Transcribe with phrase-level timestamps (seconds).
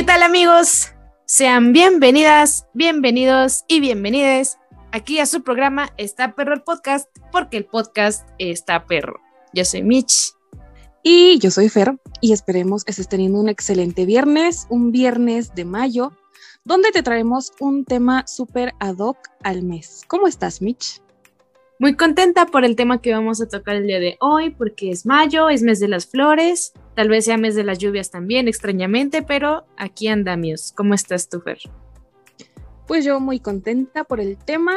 [0.00, 0.94] ¿Qué tal amigos?
[1.26, 4.56] Sean bienvenidas, bienvenidos y bienvenides
[4.92, 9.20] aquí a su programa Está Perro el Podcast, porque el podcast está perro.
[9.52, 10.32] Yo soy Mitch.
[11.02, 16.12] Y yo soy Fer, y esperemos estés teniendo un excelente viernes, un viernes de mayo,
[16.64, 20.04] donde te traemos un tema súper ad hoc al mes.
[20.08, 21.02] ¿Cómo estás, Mitch?
[21.80, 25.06] Muy contenta por el tema que vamos a tocar el día de hoy, porque es
[25.06, 29.22] mayo, es mes de las flores, tal vez sea mes de las lluvias también, extrañamente,
[29.22, 30.72] pero aquí andamos.
[30.76, 31.58] ¿Cómo estás tú, Fer?
[32.86, 34.74] Pues yo muy contenta por el tema,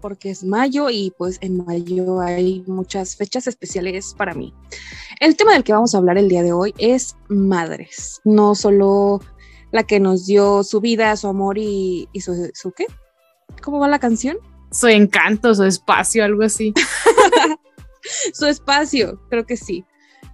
[0.00, 4.52] porque es mayo y pues en mayo hay muchas fechas especiales para mí.
[5.20, 9.20] El tema del que vamos a hablar el día de hoy es madres, no solo
[9.70, 12.86] la que nos dio su vida, su amor y, su, su qué?
[13.62, 14.36] ¿Cómo va la canción?
[14.70, 16.72] Su encanto, su espacio, algo así.
[18.32, 19.84] su espacio, creo que sí.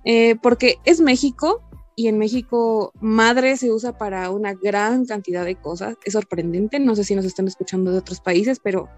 [0.05, 1.63] Eh, porque es México
[1.97, 5.97] y en México madre se usa para una gran cantidad de cosas.
[6.05, 8.89] Es sorprendente, no sé si nos están escuchando de otros países, pero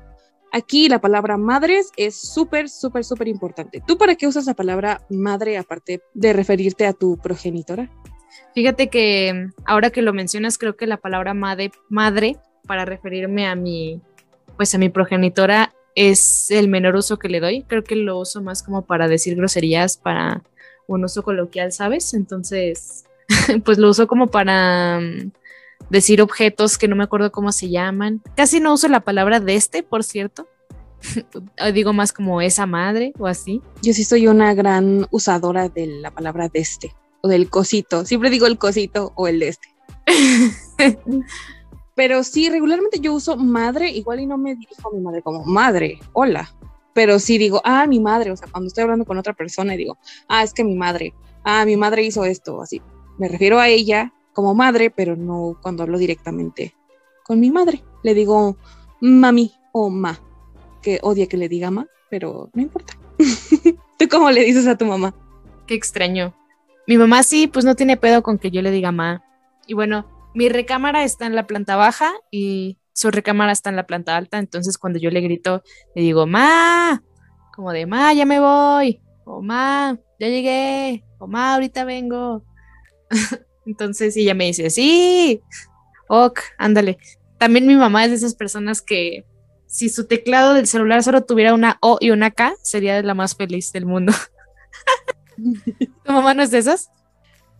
[0.52, 3.82] aquí la palabra madres es súper, súper, súper importante.
[3.86, 7.90] ¿Tú para qué usas la palabra madre aparte de referirte a tu progenitora?
[8.54, 12.36] Fíjate que ahora que lo mencionas, creo que la palabra madre, madre
[12.66, 14.02] para referirme a mi
[14.58, 17.62] pues a mi progenitora es el menor uso que le doy.
[17.62, 20.42] Creo que lo uso más como para decir groserías, para
[20.88, 22.12] un uso coloquial, ¿sabes?
[22.12, 23.04] Entonces,
[23.64, 25.30] pues lo uso como para mm,
[25.90, 28.20] decir objetos que no me acuerdo cómo se llaman.
[28.36, 30.48] Casi no uso la palabra de este, por cierto.
[31.72, 33.62] Digo más como esa madre o así.
[33.80, 38.04] Yo sí soy una gran usadora de la palabra de este o del cosito.
[38.04, 39.68] Siempre digo el cosito o el de este.
[41.98, 45.44] Pero sí, regularmente yo uso madre, igual y no me dirijo a mi madre como
[45.44, 46.48] madre, hola.
[46.94, 49.78] Pero sí digo, ah, mi madre, o sea, cuando estoy hablando con otra persona y
[49.78, 52.80] digo, ah, es que mi madre, ah, mi madre hizo esto, así.
[53.18, 56.72] Me refiero a ella como madre, pero no cuando hablo directamente
[57.24, 57.82] con mi madre.
[58.04, 58.56] Le digo
[59.00, 60.20] mami o ma,
[60.80, 62.96] que odia que le diga ma, pero no importa.
[63.98, 65.16] ¿Tú cómo le dices a tu mamá?
[65.66, 66.32] Qué extraño.
[66.86, 69.24] Mi mamá sí, pues no tiene pedo con que yo le diga ma.
[69.66, 73.86] Y bueno, mi recámara está en la planta baja y su recámara está en la
[73.86, 75.62] planta alta, entonces cuando yo le grito,
[75.94, 77.02] le digo, ma,
[77.54, 82.44] como de, ma, ya me voy, o ma, ya llegué, o ma, ahorita vengo.
[83.66, 85.40] entonces ella me dice, sí,
[86.08, 86.98] ok, ándale.
[87.38, 89.24] También mi mamá es de esas personas que
[89.66, 93.36] si su teclado del celular solo tuviera una O y una K, sería la más
[93.36, 94.12] feliz del mundo.
[95.36, 96.90] ¿Tu mamá no es de esas?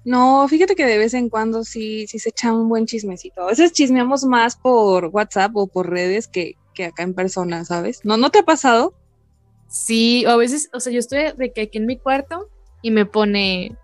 [0.09, 3.43] No, fíjate que de vez en cuando sí, sí se echa un buen chismecito.
[3.43, 8.01] A veces chismeamos más por WhatsApp o por redes que, acá en persona, ¿sabes?
[8.07, 8.95] ¿No, ¿No te ha pasado?
[9.69, 12.49] Sí, o a veces, o sea, yo estoy de que aquí en mi cuarto
[12.81, 13.77] y me pone,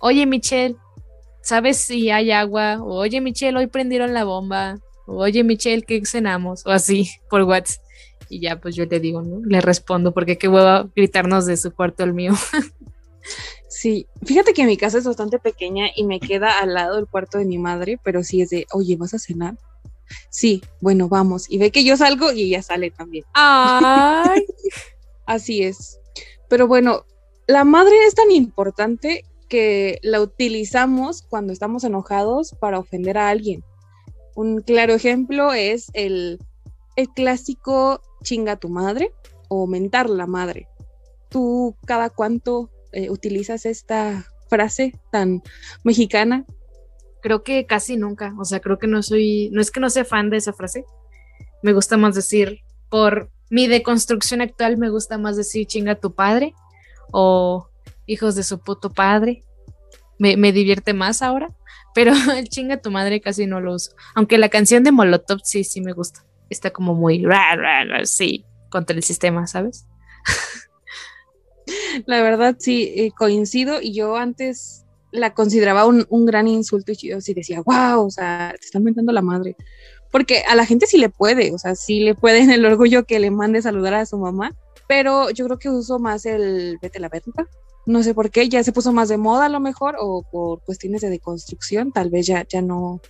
[0.00, 0.76] oye Michelle,
[1.40, 2.82] ¿sabes si hay agua?
[2.82, 4.78] Oye Michelle, hoy prendieron la bomba.
[5.06, 6.66] Oye Michelle, ¿qué cenamos?
[6.66, 7.82] O así, por WhatsApp.
[8.28, 9.40] Y ya, pues yo le digo, ¿no?
[9.46, 12.34] Le respondo, porque qué hueva gritarnos de su cuarto al mío.
[13.70, 17.38] Sí, fíjate que mi casa es bastante pequeña y me queda al lado del cuarto
[17.38, 19.56] de mi madre, pero sí es de, oye, ¿vas a cenar?
[20.28, 21.48] Sí, bueno, vamos.
[21.48, 23.24] Y ve que yo salgo y ella sale también.
[23.32, 24.44] Ay.
[25.24, 26.00] Así es.
[26.48, 27.04] Pero bueno,
[27.46, 33.62] la madre es tan importante que la utilizamos cuando estamos enojados para ofender a alguien.
[34.34, 36.40] Un claro ejemplo es el,
[36.96, 39.12] el clásico chinga tu madre
[39.46, 40.66] o mentar la madre.
[41.28, 45.42] ¿Tú cada cuánto eh, utilizas esta frase tan
[45.84, 46.44] mexicana?
[47.22, 50.04] Creo que casi nunca, o sea, creo que no soy, no es que no sea
[50.04, 50.84] fan de esa frase,
[51.62, 56.54] me gusta más decir, por mi deconstrucción actual, me gusta más decir chinga tu padre
[57.12, 57.68] o
[58.06, 59.42] hijos de su puto padre,
[60.18, 61.48] me, me divierte más ahora,
[61.94, 65.64] pero el chinga tu madre casi no lo uso, aunque la canción de Molotov sí,
[65.64, 67.24] sí me gusta, está como muy,
[68.04, 69.86] sí, contra el sistema, ¿sabes?
[72.06, 73.80] La verdad, sí, eh, coincido.
[73.80, 78.54] Y yo antes la consideraba un, gran insulto y yo sí decía, wow, o sea,
[78.58, 79.56] te están mentando la madre.
[80.10, 83.04] Porque a la gente sí le puede, o sea, sí le puede en el orgullo
[83.04, 84.56] que le mande saludar a su mamá,
[84.88, 87.48] pero yo creo que uso más el vete la verga.
[87.86, 90.62] No sé por qué, ya se puso más de moda a lo mejor, o por
[90.64, 93.00] cuestiones de deconstrucción, tal vez ya, ya no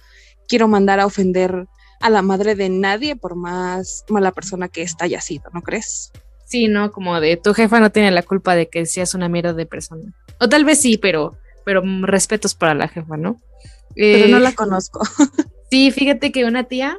[0.46, 1.66] quiero mandar a ofender
[2.00, 6.12] a la madre de nadie por más mala persona que esta haya sido, ¿no crees?
[6.50, 6.90] Sí, ¿no?
[6.90, 10.12] Como de tu jefa no tiene la culpa de que seas una mierda de persona.
[10.40, 13.40] O tal vez sí, pero, pero respetos para la jefa, ¿no?
[13.94, 15.00] Pero no la eh, conozco.
[15.70, 16.98] Sí, fíjate que una tía,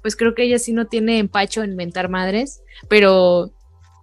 [0.00, 3.50] pues creo que ella sí no tiene empacho en mentar madres, pero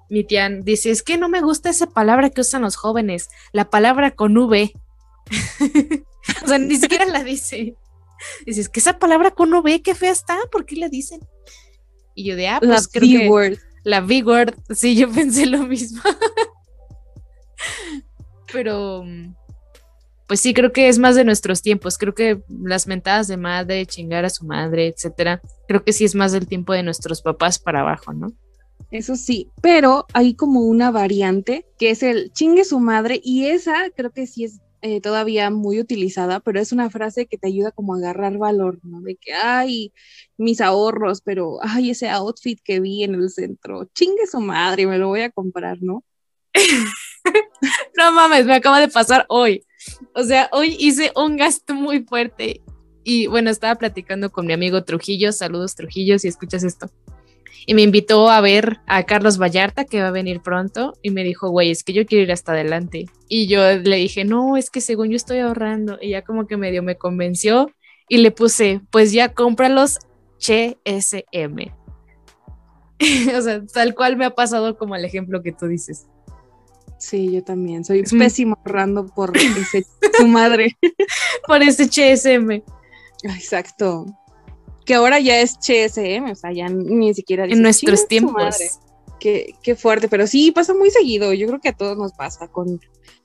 [0.07, 3.71] mi tía dice, es que no me gusta esa palabra que usan los jóvenes, la
[3.71, 4.71] palabra con V.
[6.43, 7.75] o sea, ni siquiera la dice.
[8.45, 11.21] Dices, que esa palabra uno ve, qué fea está, ¿por qué la dicen?
[12.13, 13.57] Y yo de, ah, pues la creo que.
[13.83, 16.01] La V-word, sí, yo pensé lo mismo.
[18.51, 19.03] Pero,
[20.27, 21.97] pues sí, creo que es más de nuestros tiempos.
[21.97, 26.15] Creo que las mentadas de madre, chingar a su madre, etcétera, creo que sí es
[26.15, 28.33] más del tiempo de nuestros papás para abajo, ¿no?
[28.91, 33.89] Eso sí, pero hay como una variante que es el chingue su madre y esa
[33.95, 37.71] creo que sí es eh, todavía muy utilizada, pero es una frase que te ayuda
[37.71, 38.99] como a agarrar valor, ¿no?
[38.99, 39.93] De que, ay,
[40.35, 44.97] mis ahorros, pero, ay, ese outfit que vi en el centro, chingue su madre, me
[44.97, 46.03] lo voy a comprar, ¿no?
[47.97, 49.65] no mames, me acaba de pasar hoy.
[50.13, 52.61] O sea, hoy hice un gasto muy fuerte.
[53.05, 55.31] Y bueno, estaba platicando con mi amigo Trujillo.
[55.31, 56.89] Saludos, Trujillo, si escuchas esto.
[57.65, 60.93] Y me invitó a ver a Carlos Vallarta, que va a venir pronto.
[61.01, 63.05] Y me dijo, güey, es que yo quiero ir hasta adelante.
[63.27, 65.97] Y yo le dije, no, es que según yo estoy ahorrando.
[66.01, 67.71] Y ya como que medio me convenció.
[68.09, 69.99] Y le puse, pues ya cómpralos
[70.39, 71.71] CSM.
[73.37, 76.07] o sea, tal cual me ha pasado como el ejemplo que tú dices.
[76.97, 77.83] Sí, yo también.
[77.83, 79.85] Soy pésimo ahorrando por ese,
[80.17, 80.77] su madre.
[81.47, 82.63] por ese CSM.
[83.23, 84.05] Exacto.
[84.85, 88.79] Que ahora ya es CSM, o sea, ya ni siquiera En nuestros tiempos.
[89.19, 91.33] Qué, qué, fuerte, pero sí pasa muy seguido.
[91.33, 92.81] Yo creo que a todos nos pasa con,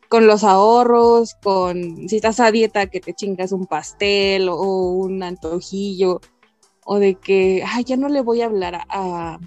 [0.08, 5.22] con los ahorros, con si estás a dieta que te chingas un pastel o un
[5.22, 6.20] antojillo,
[6.84, 9.38] o de que, ay, ya no le voy a hablar a,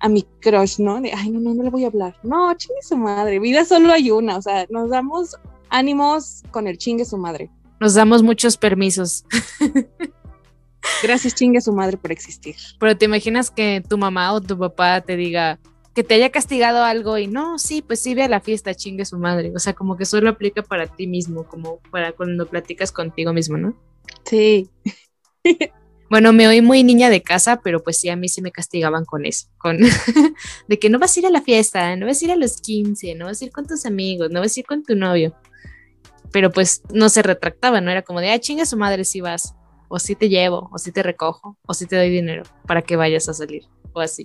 [0.00, 1.00] a mi crush, ¿no?
[1.00, 2.16] De, ay, no, no, no le voy a hablar.
[2.22, 5.36] No, chingue su madre, vida solo hay una, o sea, nos damos
[5.68, 7.50] ánimos con el chingue su madre.
[7.80, 9.24] Nos damos muchos permisos.
[11.02, 12.56] Gracias, chingue su madre por existir.
[12.78, 15.58] Pero te imaginas que tu mamá o tu papá te diga
[15.94, 19.04] que te haya castigado algo y no, sí, pues sí, ve a la fiesta, chingue
[19.04, 19.52] su madre.
[19.54, 23.56] O sea, como que solo aplica para ti mismo, como para cuando platicas contigo mismo,
[23.56, 23.74] ¿no?
[24.24, 24.68] Sí.
[26.10, 29.04] Bueno, me oí muy niña de casa, pero pues sí, a mí sí me castigaban
[29.04, 29.78] con eso, con
[30.68, 32.60] de que no vas a ir a la fiesta, no vas a ir a los
[32.60, 35.36] 15, no vas a ir con tus amigos, no vas a ir con tu novio.
[36.32, 39.54] Pero pues no se retractaba, no era como de, ah, chinga su madre si vas,
[39.90, 42.96] o si te llevo, o si te recojo, o si te doy dinero para que
[42.96, 44.24] vayas a salir, o así.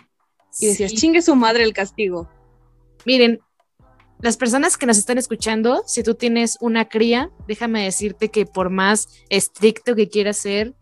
[0.60, 2.30] Y decías, chingue su madre el castigo.
[3.04, 3.42] Miren,
[4.22, 8.70] las personas que nos están escuchando, si tú tienes una cría, déjame decirte que por
[8.70, 10.76] más estricto que quieras ser,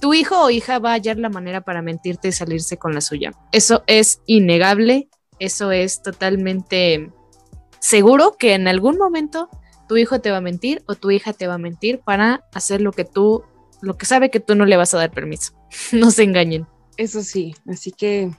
[0.00, 3.00] tu hijo o hija va a hallar la manera para mentirte y salirse con la
[3.00, 3.32] suya.
[3.52, 5.08] Eso es innegable,
[5.40, 7.10] eso es totalmente
[7.80, 9.48] seguro que en algún momento
[9.88, 12.80] tu hijo te va a mentir o tu hija te va a mentir para hacer
[12.80, 13.42] lo que tú,
[13.80, 15.52] lo que sabe que tú no le vas a dar permiso.
[15.92, 16.66] no se engañen.
[16.96, 18.30] Eso sí, así que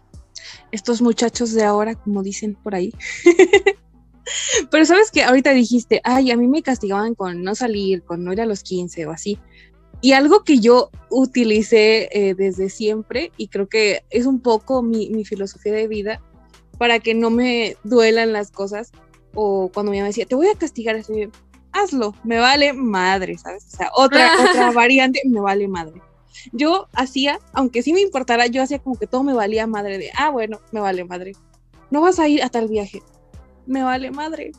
[0.71, 2.93] estos muchachos de ahora, como dicen por ahí.
[4.71, 8.33] Pero sabes que ahorita dijiste, ay, a mí me castigaban con no salir, con no
[8.33, 9.39] ir a los 15 o así.
[10.01, 15.09] Y algo que yo utilicé eh, desde siempre, y creo que es un poco mi,
[15.09, 16.21] mi, filosofía de vida,
[16.77, 18.91] para que no me duelan las cosas,
[19.33, 21.27] o cuando mi mamá decía, te voy a castigar, así,
[21.71, 23.65] hazlo, me vale madre, ¿sabes?
[23.73, 26.01] O sea, otra, otra variante, me vale madre.
[26.51, 30.11] Yo hacía, aunque sí me importara, yo hacía como que todo me valía madre de,
[30.15, 31.33] ah, bueno, me vale madre.
[31.91, 33.01] No vas a ir a tal viaje,
[33.65, 34.51] me vale madre.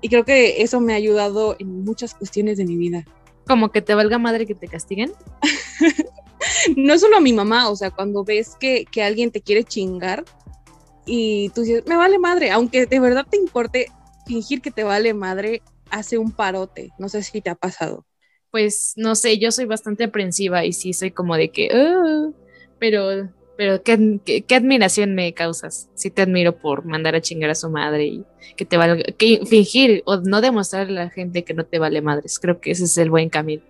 [0.00, 3.04] Y creo que eso me ha ayudado en muchas cuestiones de mi vida.
[3.46, 5.12] Como que te valga madre que te castiguen.
[6.76, 10.24] no solo a mi mamá, o sea, cuando ves que, que, alguien te quiere chingar
[11.06, 13.90] y tú dices, me vale madre, aunque de verdad te importe
[14.26, 16.90] fingir que te vale madre, hace un parote.
[16.98, 18.04] No sé si te ha pasado.
[18.50, 22.34] Pues no sé, yo soy bastante aprensiva y sí soy como de que, uh",
[22.78, 25.88] pero pero ¿qué, qué, admiración me causas.
[25.94, 28.24] Sí te admiro por mandar a chingar a su madre y
[28.56, 32.00] que te valga, que fingir o no demostrar a la gente que no te vale
[32.00, 32.38] madres.
[32.40, 33.62] Creo que ese es el buen camino.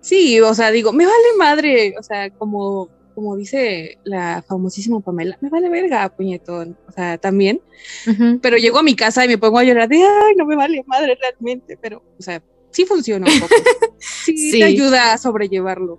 [0.00, 5.38] Sí, o sea, digo, me vale madre, o sea, como, como dice la famosísima Pamela,
[5.40, 7.60] me vale verga, puñetón, o sea, también.
[8.06, 8.40] Uh -huh.
[8.42, 10.82] Pero llego a mi casa y me pongo a llorar de, ay, no me vale
[10.86, 13.54] madre realmente, pero, o sea, sí funciona un poco.
[13.98, 14.58] sí, sí.
[14.58, 15.98] te ayuda a sobrellevarlo.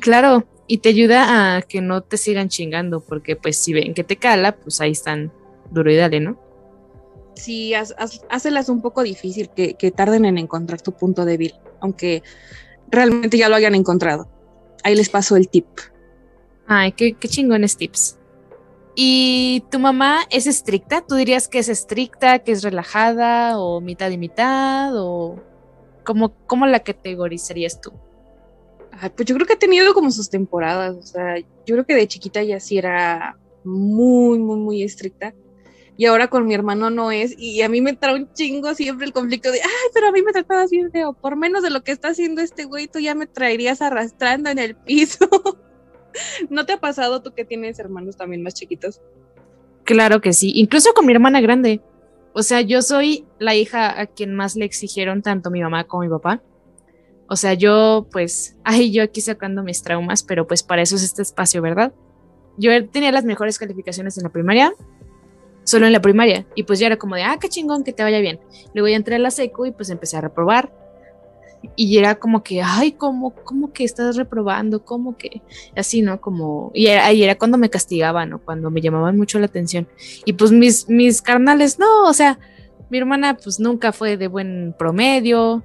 [0.00, 4.04] Claro, y te ayuda a que no te sigan chingando, porque pues si ven que
[4.04, 5.32] te cala, pues ahí están
[5.70, 6.38] duro y dale, ¿no?
[7.34, 11.54] Sí, haz, haz, hácelas un poco difícil, que, que, tarden en encontrar tu punto débil,
[11.80, 12.22] aunque
[12.88, 14.28] realmente ya lo hayan encontrado.
[14.84, 15.66] Ahí les paso el tip.
[16.72, 18.16] Ay, qué, qué chingones tips.
[18.94, 21.04] ¿Y tu mamá es estricta?
[21.04, 25.42] ¿Tú dirías que es estricta, que es relajada, o mitad y mitad, o
[26.04, 27.92] cómo, cómo la categorizarías tú?
[29.16, 32.06] pues yo creo que ha tenido como sus temporadas, o sea, yo creo que de
[32.06, 35.34] chiquita ya sí era muy, muy, muy estricta.
[35.96, 39.06] y ahora con mi hermano no es, y a mí me trae un chingo siempre
[39.06, 41.82] el conflicto de, ay, pero a mí me trataba así feo, por menos de lo
[41.82, 45.28] que está haciendo este güey, tú ya me traerías arrastrando en el piso.
[46.48, 49.00] ¿No te ha pasado tú que tienes hermanos también más chiquitos?
[49.84, 51.80] Claro que sí, incluso con mi hermana grande.
[52.32, 56.04] O sea, yo soy la hija a quien más le exigieron tanto mi mamá como
[56.04, 56.42] mi papá.
[57.28, 61.02] O sea, yo pues, ay, yo aquí sacando mis traumas, pero pues para eso es
[61.02, 61.92] este espacio, ¿verdad?
[62.56, 64.72] Yo tenía las mejores calificaciones en la primaria,
[65.64, 66.46] solo en la primaria.
[66.54, 68.40] Y pues ya era como de, ah, qué chingón, que te vaya bien.
[68.74, 70.72] Luego ya entré a la seco y pues empecé a reprobar.
[71.76, 74.84] Y era como que, ay, ¿cómo, cómo que estás reprobando?
[74.84, 75.42] ¿Cómo que?
[75.76, 76.20] Así, ¿no?
[76.20, 78.38] Como, y era, era cuando me castigaban, ¿no?
[78.38, 79.86] Cuando me llamaban mucho la atención.
[80.24, 82.38] Y pues mis, mis carnales, no, o sea,
[82.90, 85.62] mi hermana pues nunca fue de buen promedio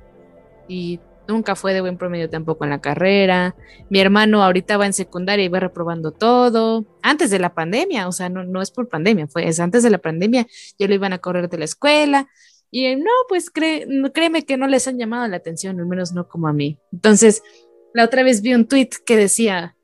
[0.67, 3.55] y nunca fue de buen promedio tampoco en la carrera.
[3.89, 6.85] Mi hermano ahorita va en secundaria y va reprobando todo.
[7.01, 9.89] Antes de la pandemia, o sea, no, no es por pandemia, fue es antes de
[9.89, 10.47] la pandemia,
[10.77, 12.27] ya lo iban a correr de la escuela.
[12.77, 16.49] Y no, pues créeme que no les han llamado la atención, al menos no como
[16.49, 16.77] a mí.
[16.91, 17.41] Entonces,
[17.93, 19.77] la otra vez vi un tweet que decía,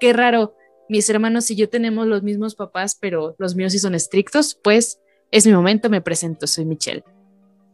[0.00, 0.54] qué raro,
[0.88, 4.98] mis hermanos y yo tenemos los mismos papás, pero los míos sí son estrictos, pues
[5.30, 7.04] es mi momento, me presento, soy Michelle.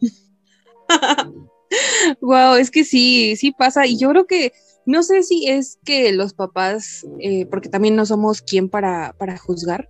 [2.21, 3.87] wow, es que sí, sí pasa.
[3.87, 4.53] Y yo creo que,
[4.87, 9.39] no sé si es que los papás, eh, porque también no somos quien para, para
[9.39, 9.89] juzgar,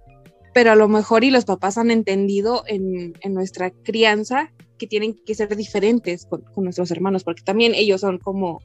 [0.53, 5.15] pero a lo mejor y los papás han entendido en, en nuestra crianza que tienen
[5.15, 8.61] que ser diferentes con, con, nuestros hermanos, porque también ellos son como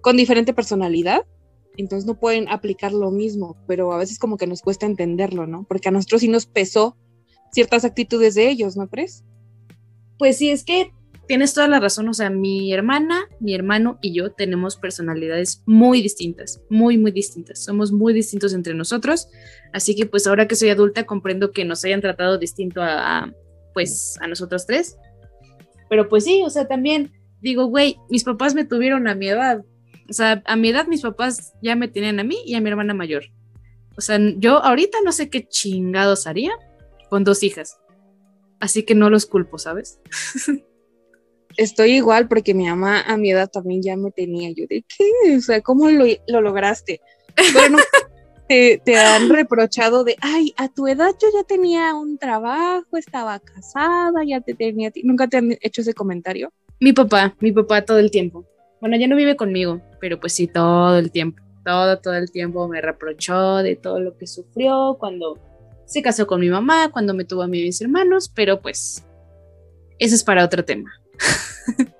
[0.00, 1.24] con diferente personalidad,
[1.76, 5.64] entonces no pueden aplicar lo mismo, pero a veces como que nos cuesta entenderlo, ¿no?
[5.68, 6.96] Porque a nosotros sí nos pesó
[7.52, 9.24] ciertas actitudes de ellos, ¿no crees?
[10.18, 10.92] Pues sí, es que
[11.26, 16.02] tienes toda la razón, o sea, mi hermana, mi hermano y yo tenemos personalidades muy
[16.02, 17.64] distintas, muy, muy distintas.
[17.64, 19.28] Somos muy distintos entre nosotros,
[19.72, 23.32] así que pues ahora que soy adulta comprendo que nos hayan tratado distinto a,
[23.74, 24.96] pues a nosotros tres.
[25.88, 29.64] Pero pues sí, o sea, también digo, güey, mis papás me tuvieron a mi edad.
[30.08, 32.70] O sea, a mi edad mis papás ya me tenían a mí y a mi
[32.70, 33.24] hermana mayor.
[33.96, 36.52] O sea, yo ahorita no sé qué chingados haría
[37.08, 37.78] con dos hijas.
[38.60, 40.00] Así que no los culpo, ¿sabes?
[41.56, 44.50] estoy igual porque mi mamá a mi edad también ya me tenía.
[44.50, 46.04] Yo de qué, o sea, ¿cómo lo,
[46.40, 47.00] lograste?
[47.52, 47.78] Bueno,
[48.48, 53.38] te, te, han reprochado de, ay, a tu edad yo ya tenía un trabajo, estaba
[53.40, 56.52] casada, ya te tenía, ¿nunca te han hecho ese comentario?
[56.80, 58.44] Mi papá, mi papá todo el tiempo.
[58.80, 62.68] Bueno, ya no vive conmigo, pero pues sí, todo el tiempo, todo, todo el tiempo
[62.68, 65.38] me reprochó de todo lo que sufrió cuando
[65.86, 69.04] se casó con mi mamá, cuando me tuvo a mis hermanos, pero pues
[69.98, 70.90] eso es para otro tema.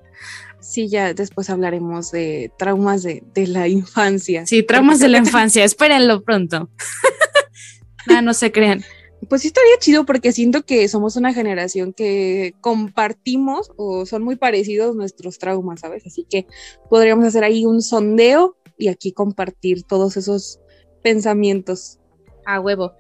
[0.76, 4.44] Sí, ya después hablaremos de traumas de, la infancia.
[4.46, 6.68] Sí, traumas de la infancia, espérenlo pronto.
[8.06, 8.84] no, no se crean.
[9.28, 14.36] Pues sí estaría chido porque siento que somos una generación que compartimos o son muy
[14.36, 16.04] parecidos nuestros traumas, ¿sabes?
[16.04, 16.46] Así que
[16.90, 20.60] podríamos hacer ahí un sondeo y aquí compartir todos esos
[21.02, 22.00] pensamientos.
[22.44, 22.92] A huevo.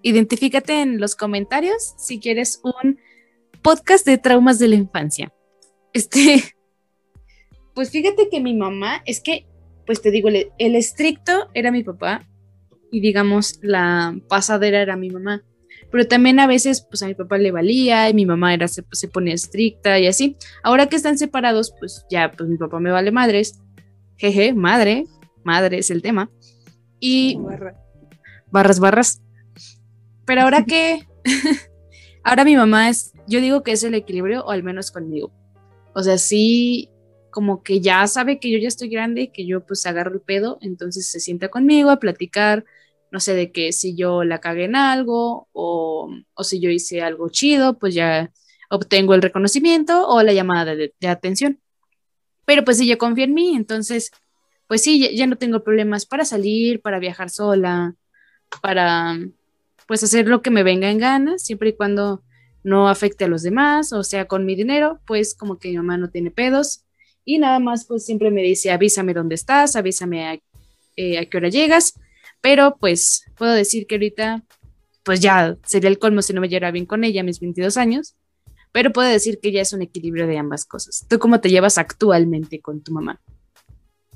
[0.00, 2.98] Identifícate en los comentarios si quieres un
[3.66, 5.32] podcast de traumas de la infancia.
[5.92, 6.54] Este,
[7.74, 9.44] pues fíjate que mi mamá, es que,
[9.84, 12.22] pues te digo, el estricto era mi papá
[12.92, 15.42] y digamos la pasadera era mi mamá.
[15.90, 18.84] Pero también a veces, pues a mi papá le valía y mi mamá era, se,
[18.92, 20.36] se ponía estricta y así.
[20.62, 23.60] Ahora que están separados, pues ya, pues mi papá me vale madres.
[24.16, 25.06] Jeje, madre,
[25.42, 26.30] madre es el tema.
[27.00, 27.40] Y
[28.52, 29.22] barras, barras.
[30.24, 31.04] Pero ahora que,
[32.22, 35.32] ahora mi mamá es yo digo que es el equilibrio, o al menos conmigo.
[35.94, 36.90] O sea, sí,
[37.30, 40.58] como que ya sabe que yo ya estoy grande, que yo pues agarro el pedo,
[40.62, 42.64] entonces se sienta conmigo a platicar,
[43.10, 47.02] no sé, de que si yo la cagué en algo o, o si yo hice
[47.02, 48.32] algo chido, pues ya
[48.70, 51.60] obtengo el reconocimiento o la llamada de, atención.
[52.44, 54.12] Pero pues ella confía en mí, entonces,
[54.66, 57.94] pues sí, ya, ya no tengo problemas para salir, para viajar sola,
[58.62, 59.18] para
[59.86, 62.22] pues hacer lo que me venga en gana, siempre y cuando
[62.66, 65.98] no afecte a los demás, o sea, con mi dinero, pues como que mi mamá
[65.98, 66.82] no tiene pedos
[67.24, 70.38] y nada más, pues siempre me dice, avísame dónde estás, avísame a,
[70.96, 71.94] eh, qué hora llegas,
[72.40, 74.42] pero pues puedo decir que ahorita,
[75.04, 77.76] pues ya sería el colmo si no me llevara bien con ella a mis 22
[77.76, 78.16] años,
[78.72, 81.06] pero puedo decir que ya es un equilibrio de ambas cosas.
[81.08, 83.20] ¿Tú cómo te llevas actualmente con tu mamá?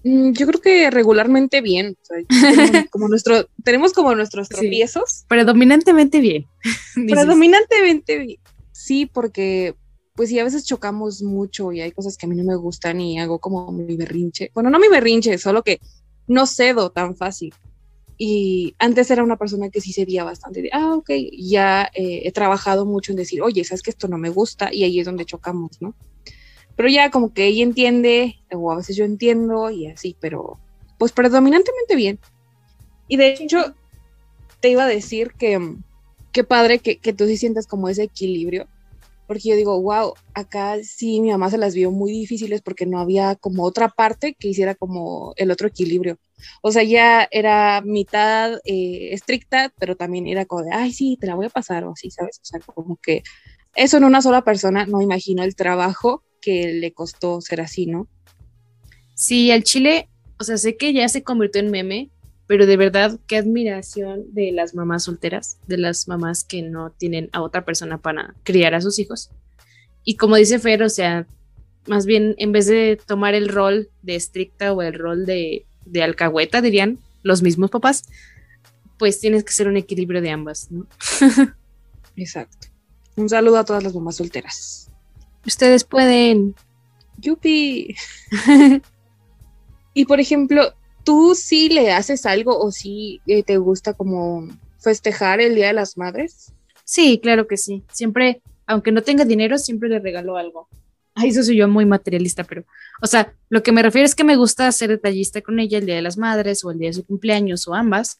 [0.05, 1.97] Mm, yo creo que regularmente bien,
[2.91, 5.25] como, nuestro, tenemos como nuestros tropiezos.
[5.29, 6.47] predominantemente bien.
[7.09, 8.41] predominantemente bien.
[8.73, 9.75] Sí, porque
[10.15, 13.01] pues sí, a veces chocamos mucho y hay cosas que a mí no me gustan
[13.01, 14.51] y hago como mi berrinche.
[14.53, 15.81] Bueno, no mi berrinche, solo que
[16.27, 17.55] no cedo tan fácil.
[18.19, 22.33] Y antes era una persona que sí cedía bastante de, ah, ok, ya eh, he
[22.33, 25.25] trabajado mucho en decir, oye, sabes que esto no me gusta y ahí es donde
[25.25, 25.95] chocamos, ¿no?
[26.81, 30.59] Pero ya como que ella entiende, o a veces yo entiendo y así, pero
[30.97, 32.19] pues predominantemente bien.
[33.07, 33.75] Y de hecho,
[34.61, 35.75] te iba a decir que
[36.33, 38.67] qué padre que, que tú sí sientas como ese equilibrio,
[39.27, 42.99] porque yo digo, wow, acá sí mi mamá se las vio muy difíciles porque no
[42.99, 46.17] había como otra parte que hiciera como el otro equilibrio.
[46.63, 51.27] O sea, ya era mitad eh, estricta, pero también era como de, ay, sí, te
[51.27, 52.41] la voy a pasar o así, ¿sabes?
[52.43, 53.23] O sea, como que
[53.75, 58.09] eso en una sola persona, no imagino el trabajo que le costó ser así, ¿no?
[59.15, 62.11] Sí, al chile, o sea, sé que ya se convirtió en meme,
[62.47, 67.29] pero de verdad, qué admiración de las mamás solteras, de las mamás que no tienen
[67.33, 69.31] a otra persona para criar a sus hijos.
[70.05, 71.27] Y como dice Fer, o sea,
[71.87, 76.03] más bien en vez de tomar el rol de estricta o el rol de de
[76.03, 78.05] alcahueta, dirían los mismos papás,
[78.99, 80.87] pues tienes que ser un equilibrio de ambas, ¿no?
[82.17, 82.69] Exacto.
[83.17, 84.90] Un saludo a todas las mamás solteras.
[85.47, 86.55] Ustedes pueden.
[87.19, 87.95] Yupi.
[89.95, 95.41] y por ejemplo, ¿tú sí le haces algo o sí eh, te gusta como festejar
[95.41, 96.53] el Día de las Madres?
[96.85, 97.85] Sí, claro que sí.
[97.93, 100.69] Siempre, aunque no tenga dinero, siempre le regalo algo.
[101.15, 102.65] Ay, eso soy yo muy materialista, pero,
[103.03, 105.87] o sea, lo que me refiero es que me gusta ser detallista con ella el
[105.87, 108.19] día de las madres o el día de su cumpleaños o ambas.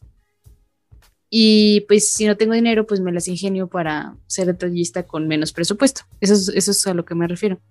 [1.33, 5.53] Y pues si no tengo dinero, pues me las ingenio para ser detallista con menos
[5.53, 6.01] presupuesto.
[6.19, 7.61] Eso es, eso es a lo que me refiero.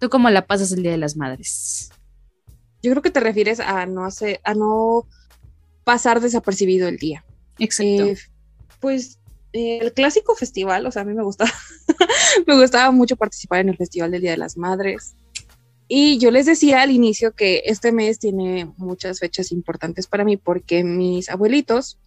[0.00, 1.90] ¿Tú cómo la pasas el día de las madres?
[2.82, 5.06] Yo creo que te refieres a no hacer, a no
[5.84, 7.24] pasar desapercibido el día.
[7.60, 8.04] Exacto.
[8.04, 8.18] Eh,
[8.80, 9.20] pues
[9.52, 11.52] el clásico festival, o sea, a mí me gustaba,
[12.46, 15.14] me gustaba mucho participar en el Festival del Día de las Madres.
[15.86, 20.36] Y yo les decía al inicio que este mes tiene muchas fechas importantes para mí
[20.36, 21.98] porque mis abuelitos,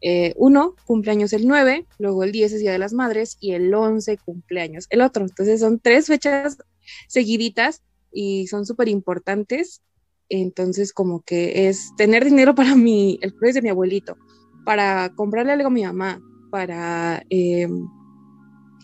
[0.00, 3.72] eh, uno cumpleaños el 9, luego el 10 es Día de las Madres y el
[3.72, 5.24] 11 cumpleaños el otro.
[5.24, 6.58] Entonces son tres fechas
[7.08, 9.82] seguiditas y son súper importantes.
[10.28, 14.16] Entonces como que es tener dinero para mi, el cumpleaños de mi abuelito,
[14.64, 17.68] para comprarle algo a mi mamá, para, eh,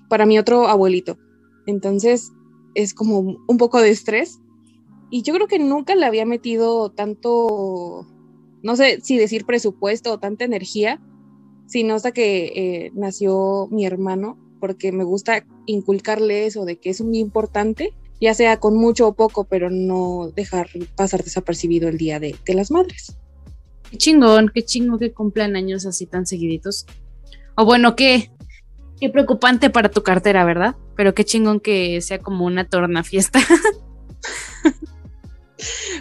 [0.08, 1.18] para mi otro abuelito.
[1.66, 2.32] Entonces
[2.74, 4.40] es como un poco de estrés.
[5.10, 8.06] Y yo creo que nunca le había metido tanto,
[8.66, 11.00] no sé si decir presupuesto o tanta energía,
[11.66, 17.00] sino hasta que eh, nació mi hermano, porque me gusta inculcarle eso de que es
[17.00, 22.18] muy importante, ya sea con mucho o poco, pero no dejar pasar desapercibido el Día
[22.18, 23.16] de, las Madres.
[23.88, 26.86] Qué chingón, qué chingón que cumplan años así tan seguiditos.
[27.56, 28.32] O bueno, qué,
[29.00, 30.74] qué preocupante para tu cartera, ¿verdad?
[30.96, 33.38] Pero qué chingón que sea como una torna fiesta.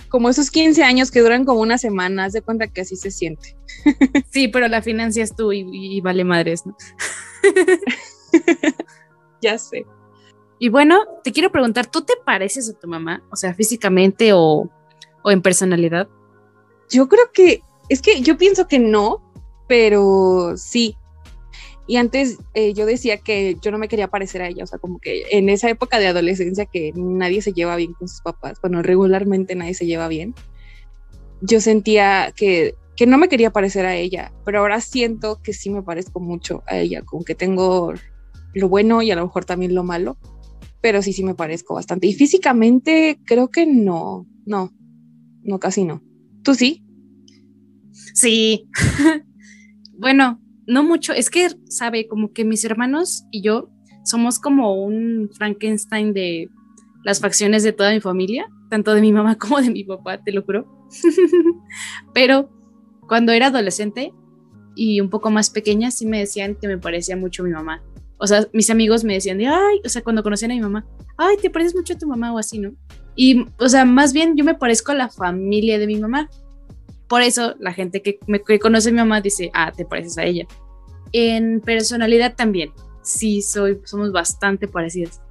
[0.09, 3.11] como esos 15 años que duran como una semana, haz de cuenta que así se
[3.11, 3.55] siente.
[4.31, 6.75] sí, pero la financias tú y, vale madres, ¿no?
[9.41, 9.85] ya sé.
[10.59, 13.23] Y bueno, te quiero preguntar, ¿tú te pareces a tu mamá?
[13.31, 14.69] O sea, físicamente o,
[15.23, 16.07] o en personalidad.
[16.89, 19.21] Yo creo que, es que yo pienso que no,
[19.67, 20.97] pero sí,
[21.87, 24.79] y antes eh, yo decía que yo no me quería parecer a ella, o sea,
[24.79, 28.59] como que en esa época de adolescencia que nadie se lleva bien con sus papás,
[28.61, 30.33] bueno, regularmente nadie se lleva bien,
[31.41, 35.69] yo sentía que, que no me quería parecer a ella, pero ahora siento que sí
[35.69, 37.93] me parezco mucho a ella, como que tengo
[38.53, 40.17] lo bueno y a lo mejor también lo malo,
[40.81, 42.07] pero sí, sí me parezco bastante.
[42.07, 44.71] Y físicamente creo que no, no,
[45.43, 46.01] no, casi no.
[46.41, 46.83] ¿Tú sí?
[48.13, 48.69] Sí.
[49.97, 53.69] bueno, no mucho, es que, sabe, como que mis hermanos y yo
[54.03, 56.49] somos como un Frankenstein de
[57.03, 60.31] las facciones de toda mi familia, tanto de mi mamá como de mi papá, te
[60.31, 60.65] lo juro.
[62.13, 62.49] Pero
[63.07, 64.13] cuando era adolescente
[64.75, 67.81] y un poco más pequeña, sí me decían que me parecía mucho mi mamá.
[68.17, 70.85] O sea, mis amigos me decían de, ay, o sea, cuando conocían a mi mamá,
[71.17, 72.73] ay, te pareces mucho a tu mamá o así, ¿no?
[73.15, 76.29] Y, o sea, más bien yo me parezco a la familia de mi mamá.
[77.15, 80.25] Por eso la gente que, me, conoce a mi mamá dice, ah, te pareces a
[80.25, 80.45] ella.
[81.13, 82.73] En personalidad también,
[83.03, 85.21] sí, soy, somos bastante parecidas.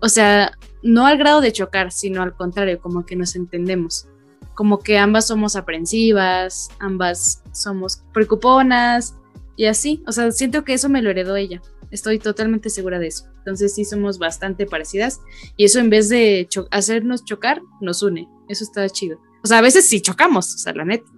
[0.00, 0.52] O sea,
[0.82, 4.08] no al grado de chocar, sino al contrario, como que nos entendemos.
[4.54, 9.14] Como que ambas somos aprensivas, ambas somos preocuponas
[9.56, 10.02] y así.
[10.06, 11.60] O sea, siento que eso me lo heredó ella.
[11.90, 13.26] Estoy totalmente segura de eso.
[13.40, 15.20] Entonces sí somos bastante parecidas
[15.58, 18.26] y eso en vez de hacernos chocar, nos une.
[18.48, 19.20] Eso está chido.
[19.42, 21.10] O sea, a veces sí chocamos, o sea, la neta.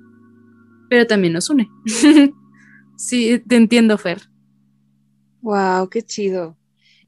[0.88, 1.70] Pero también nos une.
[2.96, 4.22] sí, te entiendo, Fer.
[5.40, 6.56] Wow, qué chido.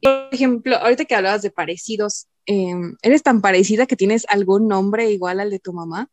[0.02, 5.10] por ejemplo, ahorita que hablabas de parecidos, em, ¿eres tan parecida que tienes algún nombre
[5.10, 6.08] igual al de tu mamá?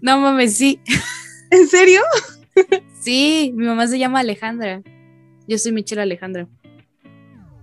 [0.00, 0.80] No mames, sí.
[1.50, 2.00] ¿En serio?
[3.00, 4.82] Sí, mi mamá se llama Alejandra.
[5.48, 6.46] Yo soy Michelle Alejandra.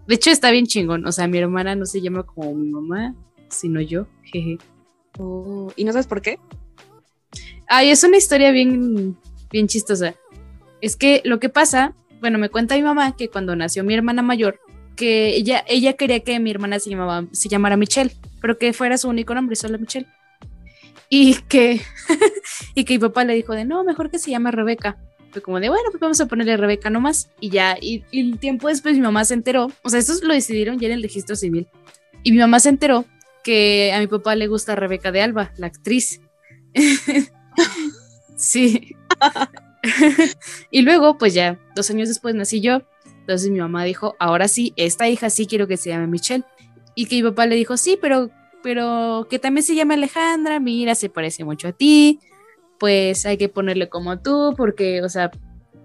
[0.08, 1.06] De hecho, está bien chingón.
[1.06, 3.14] O sea, mi hermana no se llama como mi mamá,
[3.50, 4.08] sino yo.
[4.24, 4.58] Jeje.
[5.20, 6.40] Oh, ¿Y no sabes por qué?
[7.68, 9.18] Ay, es una historia bien,
[9.52, 10.16] bien chistosa.
[10.82, 14.22] Es que lo que pasa, bueno, me cuenta mi mamá que cuando nació mi hermana
[14.22, 14.60] mayor,
[14.96, 18.98] que ella, ella quería que mi hermana se, llamaba, se llamara Michelle, pero que fuera
[18.98, 20.08] su único nombre, solo Michelle.
[21.10, 21.82] Y que,
[22.76, 24.98] y que mi papá le dijo de, no, mejor que se llame Rebeca.
[25.32, 27.30] Fue como de, bueno, pues vamos a ponerle Rebeca nomás.
[27.40, 30.34] Y ya, y, y el tiempo después mi mamá se enteró, o sea, esto lo
[30.34, 31.68] decidieron ya en el registro civil.
[32.24, 33.06] Y mi mamá se enteró
[33.44, 36.22] que a mi papá le gusta Rebeca de Alba, la actriz.
[38.36, 38.96] sí.
[40.72, 42.82] y luego, pues ya, dos años después nací yo.
[43.22, 46.46] Entonces mi mamá dijo, ahora sí, esta hija sí quiero que se llame Michelle.
[46.96, 48.30] Y que mi papá le dijo, sí, pero,
[48.64, 52.20] pero que también se llame Alejandra, mira, se parece mucho a ti,
[52.80, 55.30] pues hay que ponerle como tú, porque, o sea,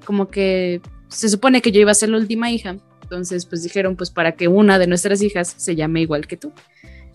[0.05, 2.77] como que se supone que yo iba a ser la última hija.
[3.03, 6.53] Entonces, pues dijeron, pues para que una de nuestras hijas se llame igual que tú.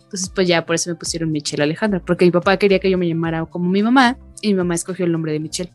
[0.07, 2.97] Entonces, pues ya por eso me pusieron Michelle Alejandra, porque mi papá quería que yo
[2.97, 5.71] me llamara como mi mamá y mi mamá escogió el nombre de Michelle.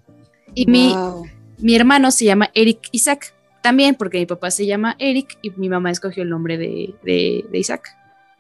[0.55, 1.27] Y mi, Wow.
[1.59, 5.69] mi hermano se llama Eric Isaac, también porque mi papá se llama Eric y mi
[5.69, 7.89] mamá escogió el nombre de, de- de Isaac.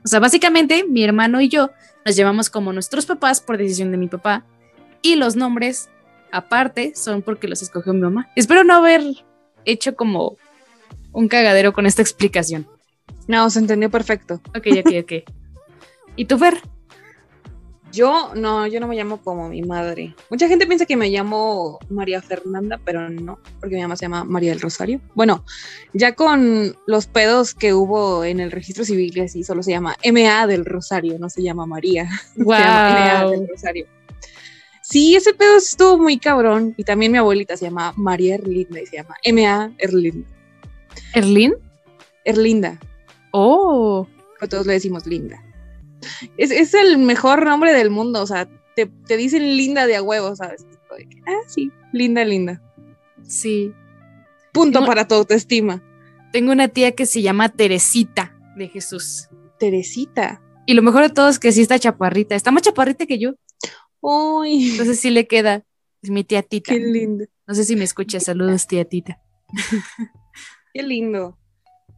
[0.04, 1.70] O sea, básicamente mi hermano y yo
[2.06, 4.44] nos llamamos como nuestros papás por decisión de mi papá
[5.02, 5.90] y los nombres
[6.32, 8.30] aparte son porque los escogió mi mamá.
[8.34, 9.02] Espero no haber
[9.66, 10.36] hecho como
[11.12, 12.66] un cagadero con esta explicación.
[13.28, 14.40] No, se entendió perfecto.
[14.56, 15.12] Ok, ok, ok.
[16.16, 16.60] ¿Y tú, Fer?
[17.92, 20.14] Yo no, yo no me llamo como mi madre.
[20.30, 24.24] Mucha gente piensa que me llamo María Fernanda, pero no, porque mi mamá se llama
[24.24, 24.98] María del Rosario.
[25.14, 25.44] Bueno,
[25.92, 30.46] ya con los pedos que hubo en el registro civil así, solo se llama MA
[30.46, 32.08] del Rosario, no se llama María.
[32.34, 33.48] Se llama MA del Wow.
[33.50, 33.86] Rosario.
[34.82, 36.74] Sí, ese pedo estuvo muy cabrón.
[36.78, 40.28] Y también mi abuelita se llama María Erlinda y se llama MA Erlinda.
[41.14, 41.54] ¿Erlín?
[42.24, 42.78] Erlinda,
[43.32, 44.06] Oh,
[44.48, 45.42] todos le decimos linda.
[46.36, 50.02] Es, es el mejor nombre del mundo, o sea, te, te dicen linda de a
[50.02, 50.64] huevo, ¿sabes?
[50.64, 52.60] Que, Ah, sí, linda, linda.
[53.26, 53.72] sí.
[54.52, 54.86] Punto No.
[54.86, 55.82] para tu autoestima.
[56.32, 59.28] Tengo una tía que se llama Teresita de Jesús.
[59.58, 60.42] Teresita.
[60.66, 62.34] Y lo mejor de todo es que sí está chaparrita.
[62.34, 63.32] Está más chaparrita que yo.
[64.00, 65.64] Uy, Entonces sí le queda.
[66.02, 66.72] Es mi tía Tita.
[66.74, 68.20] qué lindo, No sé si me escucha.
[68.20, 69.20] Saludos, tía Tita.
[70.74, 71.38] qué lindo.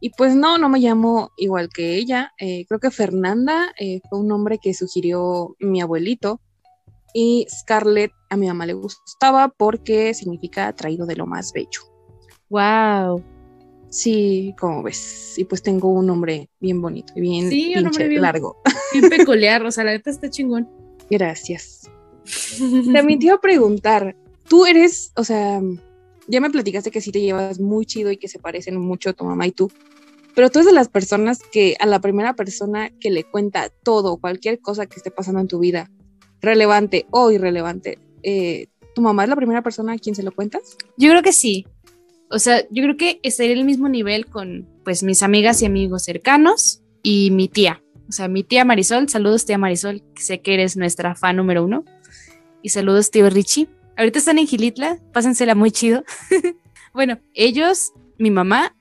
[0.05, 2.31] Y pues no, no me llamo igual que ella.
[2.37, 6.39] Eh, creo que Fernanda eh, fue un nombre que sugirió mi abuelito.
[7.11, 11.81] Y Scarlett a mi mamá le gustaba porque significa traído de lo más bello.
[12.51, 13.23] Wow.
[13.89, 15.39] Sí, como ves.
[15.39, 18.57] Y pues tengo un nombre bien bonito y bien Sí, un nombre pinche bien- largo.
[18.93, 19.65] Bien peculiar.
[19.65, 20.69] O sea, la neta está chingón.
[21.09, 21.89] Gracias.
[22.93, 24.15] También te iba a preguntar,
[24.47, 25.63] tú eres, o sea,
[26.27, 29.25] ya me platicaste que sí te llevas muy chido y que se parecen mucho tu
[29.25, 29.71] mamá y tú,
[30.35, 34.17] pero tú eres de las personas que a la primera persona que le cuenta todo,
[34.17, 35.89] cualquier cosa que esté pasando en tu vida,
[36.41, 40.77] relevante o irrelevante, eh, ¿tu mamá es la primera persona a quien se lo cuentas?
[40.97, 41.65] Yo creo que sí.
[42.29, 45.65] O sea, yo creo que estaría en el mismo nivel con pues mis amigas y
[45.65, 47.81] amigos cercanos y mi tía.
[48.09, 51.63] O sea, mi tía Marisol, saludos tía Marisol, que sé que eres nuestra fan número
[51.63, 51.85] uno.
[52.61, 53.69] Y saludos tío Richie.
[53.95, 56.03] Ahorita están en Gilitla, pásensela muy chido.
[56.93, 58.75] bueno, ellos, mi mamá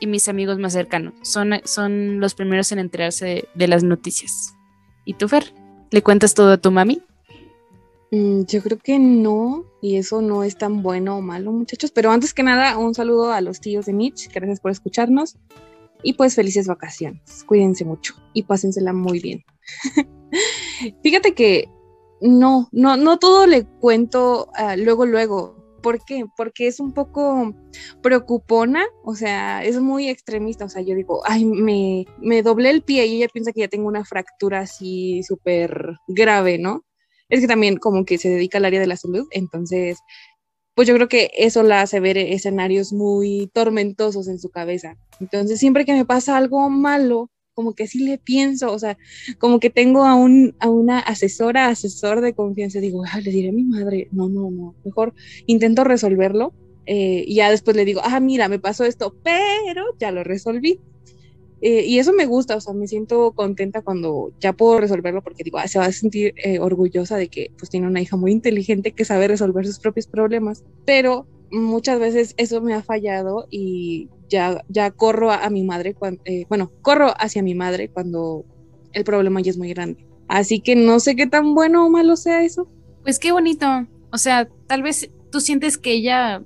[0.00, 4.54] y mis amigos más cercanos son, son los primeros en enterarse de, las noticias.
[5.04, 5.54] ¿Y tú, Fer?
[5.90, 7.02] ¿Le cuentas todo a tu mami?
[8.10, 12.10] Mm, yo creo que no, y eso no es tan bueno o malo, muchachos, pero
[12.10, 15.36] antes que nada, un saludo a los tíos de Mitch, gracias por escucharnos.
[16.02, 17.44] Y pues felices vacaciones.
[17.44, 19.44] Cuídense mucho y pásensela muy bien.
[21.02, 21.68] Fíjate que
[22.20, 25.59] no, no, no todo le cuento ah, luego, luego.
[25.82, 26.24] ¿Por qué?
[26.36, 27.54] Porque es un poco
[28.02, 30.64] preocupona, o sea, es muy extremista.
[30.64, 33.68] O sea, yo digo, ay, me, me doblé el pie y ella piensa que ya
[33.68, 36.84] tengo una fractura así súper grave, ¿no?
[37.28, 39.98] Es que también como que se dedica al área de la salud, entonces
[40.74, 44.96] pues yo creo que eso la hace ver escenarios muy tormentosos en su cabeza.
[45.20, 47.28] Entonces, siempre que me pasa algo malo,
[47.60, 48.96] como que sí le pienso, o sea,
[49.38, 53.50] como que tengo a, un, a una asesora, asesor de confianza, digo, ah, le diré
[53.50, 55.12] a mi madre, no, no, no, mejor
[55.44, 56.54] intento resolverlo
[56.86, 60.80] eh, y ya después le digo, ah, mira, me pasó esto, pero ya lo resolví.
[61.60, 65.44] Eh, y eso me gusta, o sea, me siento contenta cuando ya puedo resolverlo porque
[65.44, 68.32] digo, ah, se va a sentir eh, orgullosa de que pues tiene una hija muy
[68.32, 74.08] inteligente que sabe resolver sus propios problemas, pero muchas veces eso me ha fallado y
[74.30, 78.44] ya, ya corro a, mi madre, cuando, eh, bueno, corro hacia mi madre cuando
[78.92, 80.06] el problema ya es muy grande.
[80.28, 82.68] Así que no sé qué tan bueno o malo sea eso.
[83.02, 83.66] Pues qué bonito.
[84.12, 86.42] O sea, tal vez tú sientes que ella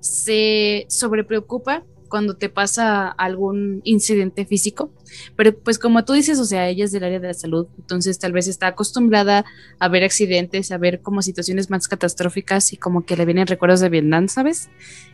[0.00, 4.90] se sobrepreocupa cuando te pasa algún incidente físico,
[5.36, 8.18] pero pues como tú dices, o sea, ella es del área de la salud, entonces
[8.18, 9.44] tal vez está acostumbrada
[9.78, 13.80] a ver accidentes, a ver como situaciones más catastróficas y como que le vienen recuerdos
[13.80, 14.68] de Vietnam, ¿sabes?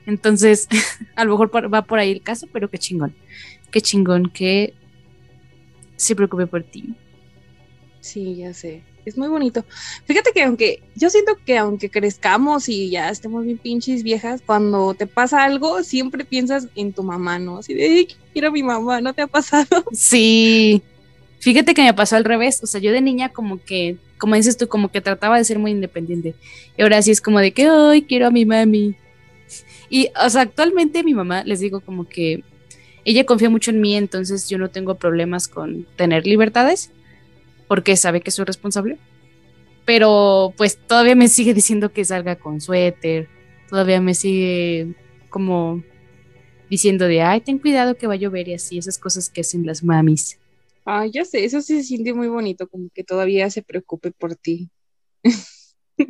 [0.06, 0.68] Entonces,
[1.16, 3.14] a lo mejor va por ahí el caso, pero qué chingón,
[3.70, 4.74] qué chingón que
[5.96, 6.94] se preocupe por ti.
[8.00, 9.64] Sí, ya sé es muy bonito.
[10.06, 14.94] Fíjate que aunque yo siento que aunque crezcamos y ya estemos bien pinches viejas, cuando
[14.94, 17.58] te pasa algo, siempre piensas en tu mamá, ¿no?
[17.58, 19.84] Así de, quiero a mi mamá, ¿no te ha pasado?
[19.92, 20.82] Sí.
[21.38, 24.56] Fíjate que me pasó al revés, o sea, yo de niña como que, como dices
[24.56, 26.34] tú, como que trataba de ser muy independiente.
[26.78, 28.94] Y ahora sí es como de que, hoy quiero a mi mami.
[29.90, 32.42] Y, o sea, actualmente mi mamá, les digo como que
[33.04, 36.90] ella confía mucho en mí, entonces yo no tengo problemas con tener libertades
[37.68, 38.98] porque sabe que soy responsable.
[39.84, 43.28] Pero pues todavía me sigue diciendo que salga con suéter,
[43.68, 44.94] todavía me sigue
[45.28, 45.82] como
[46.70, 49.66] diciendo de, ay, ten cuidado que va a llover y así, esas cosas que hacen
[49.66, 50.38] las mamis.
[50.84, 54.36] Ay, ya sé, eso sí se siente muy bonito, como que todavía se preocupe por
[54.36, 54.70] ti.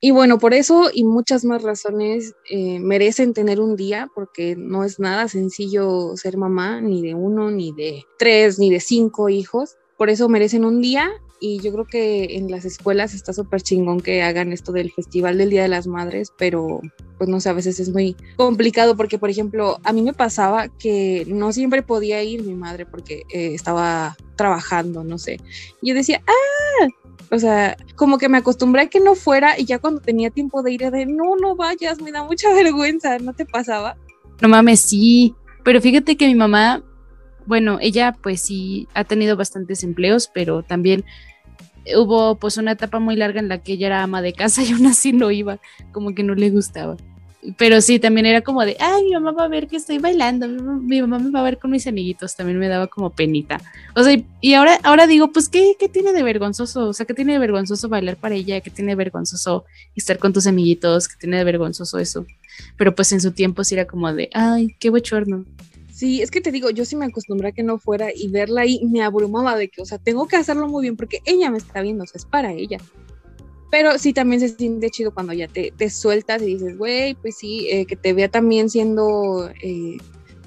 [0.00, 4.84] y bueno, por eso y muchas más razones eh, merecen tener un día, porque no
[4.84, 9.76] es nada sencillo ser mamá, ni de uno, ni de tres, ni de cinco hijos
[9.96, 14.00] por eso merecen un día y yo creo que en las escuelas está súper chingón
[14.00, 16.80] que hagan esto del Festival del Día de las Madres, pero
[17.18, 20.68] pues no sé, a veces es muy complicado porque, por ejemplo, a mí me pasaba
[20.68, 25.40] que no siempre podía ir mi madre porque eh, estaba trabajando, no sé.
[25.80, 26.88] Y yo decía, ah,
[27.32, 30.62] o sea, como que me acostumbré a que no fuera y ya cuando tenía tiempo
[30.62, 33.96] de ir, de no, no vayas, me da mucha vergüenza, ¿no te pasaba?
[34.40, 36.84] No mames, sí, pero fíjate que mi mamá
[37.46, 41.04] bueno, ella pues sí ha tenido bastantes empleos, pero también
[41.96, 44.72] hubo pues una etapa muy larga en la que ella era ama de casa y
[44.72, 45.58] aún así no iba,
[45.92, 46.96] como que no le gustaba.
[47.56, 50.46] Pero sí, también era como de, ay, mi mamá va a ver que estoy bailando,
[50.46, 53.60] mi mamá me va a ver con mis amiguitos, también me daba como penita.
[53.96, 56.86] O sea, y ahora, ahora digo, pues, ¿qué, ¿qué tiene de vergonzoso?
[56.86, 58.60] O sea, ¿qué tiene de vergonzoso bailar para ella?
[58.60, 59.64] ¿Qué tiene de vergonzoso
[59.96, 61.08] estar con tus amiguitos?
[61.08, 62.26] ¿Qué tiene de vergonzoso eso?
[62.76, 65.44] Pero pues en su tiempo sí era como de, ay, qué bochorno.
[65.92, 68.62] Sí, es que te digo, yo sí me acostumbré a que no fuera y verla
[68.62, 71.58] ahí me abrumaba de que, o sea, tengo que hacerlo muy bien porque ella me
[71.58, 72.78] está viendo, o sea, es para ella.
[73.70, 77.36] Pero sí también se siente chido cuando ya te, te sueltas y dices, güey, pues
[77.36, 79.98] sí, eh, que te vea también siendo eh,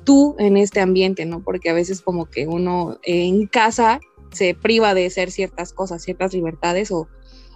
[0.04, 1.44] tú en este ambiente, ¿no?
[1.44, 4.00] Porque a veces como que uno en casa
[4.32, 7.08] se priva de ser ciertas cosas, ciertas libertades o,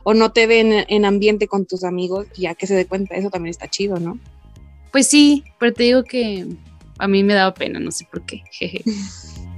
[0.06, 3.30] no te ve en, en ambiente con tus amigos, ya que se dé cuenta, eso
[3.30, 4.18] también está chido, ¿no?
[4.92, 6.48] Pues sí, pero te digo que
[7.00, 8.44] a mí me daba pena, no sé por qué.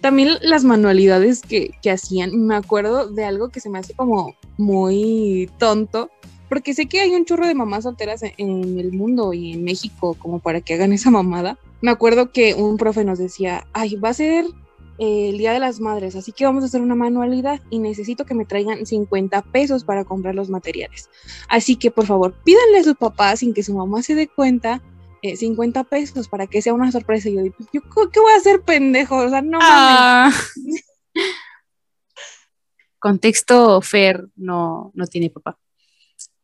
[0.00, 5.50] También las manualidades que, hacían, me acuerdo de algo que se me hace como muy
[5.58, 6.10] tonto,
[6.48, 10.16] porque sé que hay un chorro de mamás solteras en, el mundo y en México
[10.18, 11.58] como para que hagan esa mamada.
[11.82, 14.44] Me acuerdo que un profe nos decía, ay, va a ser
[14.98, 18.24] eh, el Día de las Madres, así que vamos a hacer una manualidad y necesito
[18.24, 21.10] que me traigan 50 pesos para comprar los materiales.
[21.48, 24.82] Así que por favor, pídanle a sus papás sin que su mamá se dé cuenta
[25.34, 27.28] 50 eh, pesos para que sea una sorpresa.
[27.28, 27.80] Y yo digo, ¿yo
[28.12, 29.16] qué voy a hacer, pendejo?
[29.16, 30.30] O sea, no ah.
[32.98, 35.58] Contexto, Fer no, no tiene papá.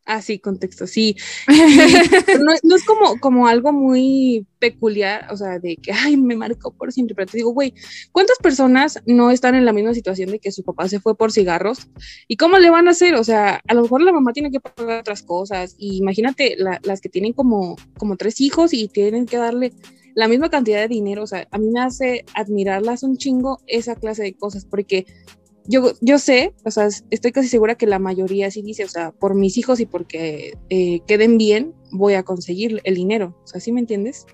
[0.05, 1.17] Ah, sí, contexto, sí.
[2.65, 6.93] no, es como, como algo muy peculiar, o sea, de que, ay, me marcó por
[6.93, 7.73] siempre, pero te digo, güey,
[8.11, 11.31] ¿cuántas personas no están en la misma situación de que su papá se fue por
[11.31, 11.89] cigarros?
[12.27, 13.15] ¿Y cómo le van a hacer?
[13.15, 17.01] O sea, a lo mejor la mamá tiene que pagar otras cosas, y imagínate las
[17.01, 19.73] que tienen como, como tres hijos y tienen que darle
[20.15, 23.95] la misma cantidad de dinero, o sea, a mí me hace admirarlas un chingo esa
[23.95, 25.07] clase de cosas, porque
[25.67, 29.13] yo, yo sé, o sea, estoy casi segura que la mayoría sí dice, o sea,
[29.13, 33.37] por mis hijos y porque eh, queden bien, voy a conseguir el dinero.
[33.45, 34.27] O sea, ¿sí me entiendes?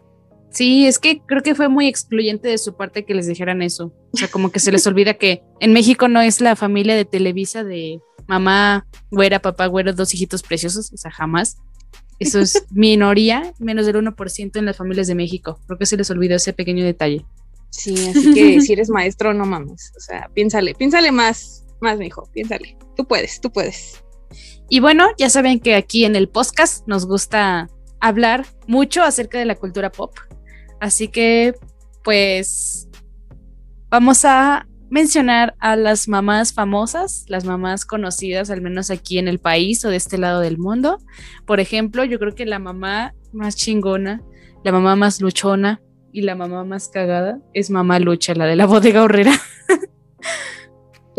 [0.51, 3.93] Sí, es que creo que fue muy excluyente de su parte que les dijeran eso.
[4.13, 7.05] O sea, como que se les olvida que en México no es la familia de
[7.05, 10.93] Televisa de mamá, güera, papá, güero, dos hijitos preciosos.
[10.93, 11.59] O sea, jamás.
[12.19, 15.61] Eso es minoría, menos del 1% en las familias de México.
[15.67, 17.25] Creo que se les olvidó ese pequeño detalle.
[17.71, 19.93] Sí, así que si eres maestro, no mames.
[19.97, 22.77] O sea, piénsale, piénsale más, más, hijo, piénsale.
[22.97, 24.03] Tú puedes, tú puedes.
[24.69, 27.69] Y bueno, ya saben que aquí en el podcast nos gusta
[28.01, 30.15] hablar mucho acerca de la cultura pop.
[30.81, 31.55] Así que,
[32.05, 32.89] pues,
[33.89, 39.39] vamos a mencionar a las mamás famosas, las mamás conocidas, al menos aquí en el
[39.39, 40.99] país o de este lado del mundo.
[41.47, 44.23] Por ejemplo, yo creo que la mamá más chingona,
[44.65, 45.81] la mamá más luchona,
[46.13, 49.33] y la mamá más cagada es mamá Lucha, la de la bodega horrera.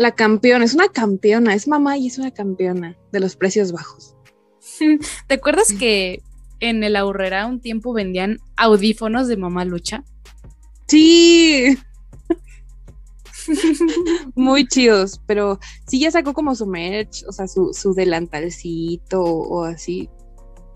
[0.00, 4.16] La campeona, es una campeona, es mamá y es una campeona de los precios bajos.
[5.26, 6.22] ¿Te acuerdas que
[6.60, 10.02] en el Aurrera un tiempo vendían audífonos de Mamá Lucha?
[10.86, 11.76] Sí.
[14.34, 19.64] Muy chidos, pero sí ya sacó como su merch, o sea, su, su delantalcito o
[19.64, 20.08] así.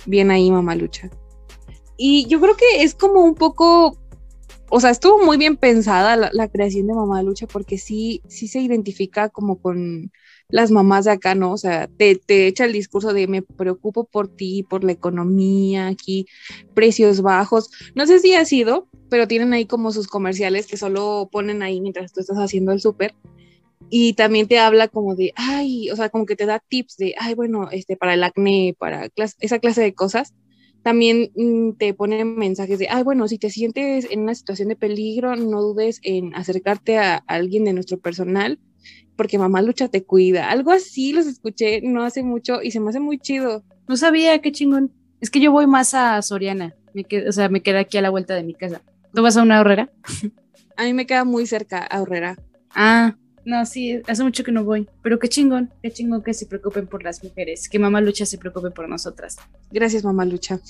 [0.05, 1.09] Bien ahí, Mamá Lucha.
[1.97, 3.97] Y yo creo que es como un poco
[4.77, 8.59] o sea, estuvo muy bien pensada la, creación de Mamá Lucha porque sí, sí se
[8.59, 10.11] identifica como con
[10.49, 11.53] las mamás de acá, ¿no?
[11.53, 15.87] O sea, te, te, echa el discurso de me preocupo por ti, por la economía,
[15.87, 16.27] aquí,
[16.75, 17.71] precios bajos.
[17.95, 21.81] No sé si ha sido, pero tienen ahí como sus comerciales que solo ponen ahí
[21.81, 23.15] mientras tú estás haciendo el súper.
[23.91, 27.15] Y también te habla como de, ay, o sea, como que te da tips de,
[27.17, 29.09] ay, bueno, este, para el acné, para
[29.39, 30.35] esa clase de cosas
[30.85, 34.77] también mm, te ponen mensajes de, ay, bueno, si te sientes en una situación de
[34.77, 38.61] peligro, no dudes en acercarte a, alguien de nuestro personal,
[39.17, 40.51] porque mamá lucha te cuida.
[40.51, 43.65] Algo así los escuché no hace mucho y se me hace muy chido.
[43.89, 44.93] No sabía, qué chingón.
[45.23, 48.11] Es que yo voy más a Soriana, me o sea, me queda aquí a la
[48.11, 48.83] vuelta de mi casa.
[49.15, 49.91] ¿Tú vas a una horrera?
[50.77, 52.37] A mí me queda muy cerca a Horrera.
[52.75, 56.47] Ah, no, sí, hace mucho que no voy, pero qué chingón, qué chingón que se
[56.47, 59.37] preocupen por las mujeres, que Mamá Lucha se preocupe por nosotras.
[59.71, 60.61] Gracias, Mamá Lucha.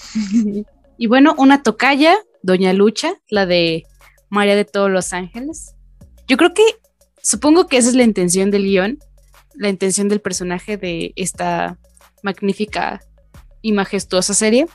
[0.98, 3.84] y bueno, una tocaya, Doña Lucha, la de
[4.28, 5.74] María de todos los ángeles.
[6.26, 6.64] Yo creo que,
[7.22, 8.98] supongo que esa es la intención del guion,
[9.54, 11.78] la intención del personaje de esta
[12.22, 13.00] magnífica
[13.62, 14.66] y majestuosa serie.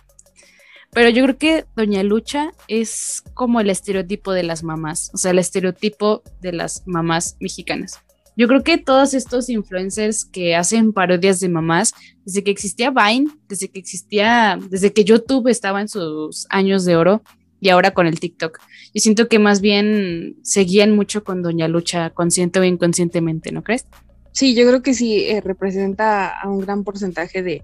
[0.92, 5.32] Pero yo creo que Doña Lucha es como el estereotipo de las mamás, o sea,
[5.32, 8.00] el estereotipo de las mamás mexicanas.
[8.36, 11.94] Yo creo que todos estos influencers que hacen parodias de mamás,
[12.26, 16.96] desde que existía Vine, desde que existía, desde que YouTube estaba en sus años de
[16.96, 17.22] oro
[17.60, 18.60] y ahora con el TikTok,
[18.94, 23.86] yo siento que más bien seguían mucho con Doña Lucha, consciente o inconscientemente, ¿no crees?
[24.32, 27.64] Sí, yo creo que sí eh, representa a un gran porcentaje de,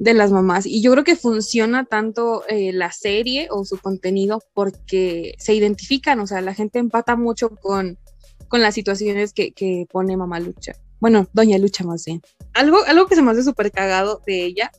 [0.00, 0.64] de las mamás.
[0.64, 6.20] Y yo creo que funciona tanto eh, la serie o su contenido porque se identifican,
[6.20, 7.98] o sea, la gente empata mucho con,
[8.48, 10.72] con las situaciones que, que, pone mamá Lucha.
[11.00, 12.22] Bueno, doña Lucha más bien.
[12.54, 14.72] Algo, algo que se me hace súper cagado de ella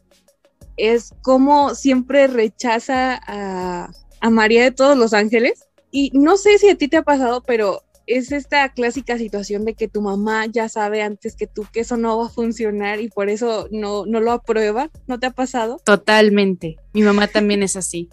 [0.75, 5.67] es cómo siempre rechaza a, a María de todos los ángeles.
[5.91, 7.83] Y no sé si a ti te ha pasado, pero
[8.17, 11.97] es esta clásica situación de que tu mamá ya sabe antes que tú que eso
[11.97, 14.89] no va a funcionar y por eso no, no lo aprueba.
[15.07, 15.81] ¿No te ha pasado?
[15.85, 16.77] Totalmente.
[16.93, 18.09] Mi mamá también es así.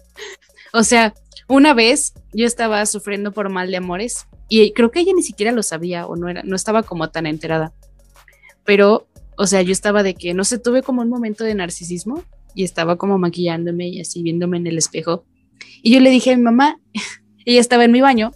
[0.73, 1.13] O sea,
[1.47, 5.51] una vez yo estaba sufriendo por mal de amores y creo que ella ni siquiera
[5.51, 7.73] lo sabía o no era, no estaba como tan enterada.
[8.63, 9.07] Pero,
[9.37, 12.23] o sea, yo estaba de que, no sé, tuve como un momento de narcisismo
[12.55, 15.25] y estaba como maquillándome y así viéndome en el espejo.
[15.81, 16.79] Y yo le dije a mi mamá,
[17.45, 18.31] ella estaba en mi baño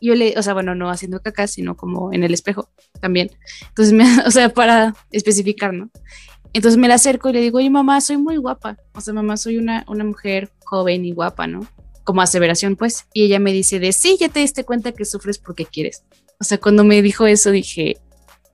[0.00, 2.68] yo le, o sea, bueno, no haciendo caca, sino como en el espejo
[3.00, 3.30] también.
[3.68, 5.90] Entonces, me, o sea, para especificar, ¿no?
[6.52, 8.78] Entonces me la acerco y le digo, oye, mamá, soy muy guapa.
[8.94, 11.66] O sea, mamá, soy una, una mujer joven y guapa, ¿no?
[12.04, 13.06] Como aseveración, pues.
[13.12, 16.04] Y ella me dice de, sí, ya te diste cuenta que sufres porque quieres.
[16.40, 17.98] O sea, cuando me dijo eso, dije,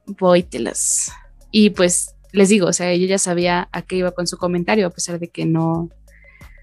[0.07, 1.13] voy, te las.
[1.51, 4.89] Y pues les digo, o sea, ella ya sabía a qué iba con su comentario,
[4.89, 5.89] a pesar de que no,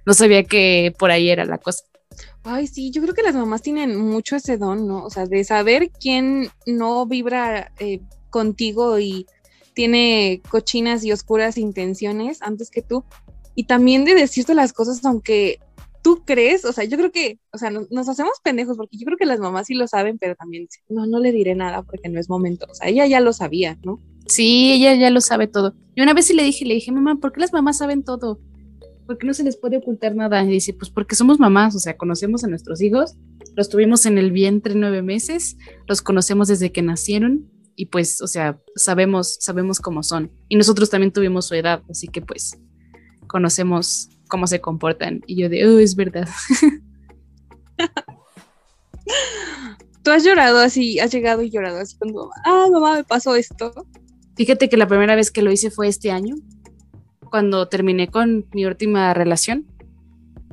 [0.06, 1.86] no sabía que por ahí era la cosa.
[2.44, 5.04] Ay, sí, yo creo que las mamás tienen mucho ese don, ¿no?
[5.06, 9.28] O sea, de saber quién no vibra eh, contigo y
[9.74, 13.04] tiene cochinas y oscuras intenciones antes que tú.
[13.56, 15.60] Y también de decirte las cosas aunque
[16.02, 19.18] tú crees, o sea, yo creo que, o sea, nos, hacemos pendejos porque yo creo
[19.18, 22.20] que las mamás sí lo saben, pero también, no, no le diré nada porque no
[22.20, 22.66] es momento.
[22.70, 24.00] O sea, ella ya lo sabía, ¿no?
[24.28, 25.76] Sí, ella ya lo sabe todo.
[25.96, 28.40] Y una vez sí le dije, le dije, mamá, ¿por qué las mamás saben todo?
[29.06, 30.44] Porque no se les puede ocultar nada?
[30.44, 33.16] Y dice, pues porque somos mamás, o sea, conocemos a nuestros hijos,
[33.56, 38.28] los tuvimos en el vientre nueve meses, los conocemos desde que nacieron y pues, o
[38.28, 40.32] sea, sabemos, sabemos cómo son.
[40.50, 42.58] Y nosotros también tuvimos su edad, así que pues
[43.28, 45.22] conocemos cómo se comportan.
[45.26, 46.28] Y yo de, oh, es verdad.
[50.04, 53.72] ¿Tú has llorado así, has llegado y llorado así cuando, ah, mamá, me pasó esto?
[54.36, 56.36] Fíjate que la primera vez que lo hice fue este año,
[57.32, 59.66] cuando terminé con mi última relación,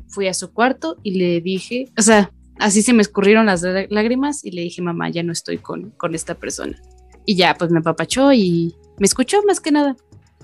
[0.06, 4.44] fui a su cuarto y le dije, o sea, así se me escurrieron las lágrimas
[4.44, 6.80] y le dije, mamá, ya no estoy con, con esta persona.
[7.26, 9.96] Y ya, pues me apapachó y me escuchó más que nada.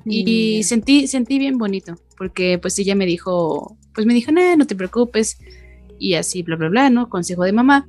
[0.04, 0.64] Y mm.
[0.64, 4.76] sentí, sentí bien bonito, porque pues ella me dijo, pues me dijo, no, no te
[4.76, 5.38] preocupes,
[5.98, 7.08] y así, bla, bla, bla, ¿no?
[7.08, 7.88] Consejo de mamá.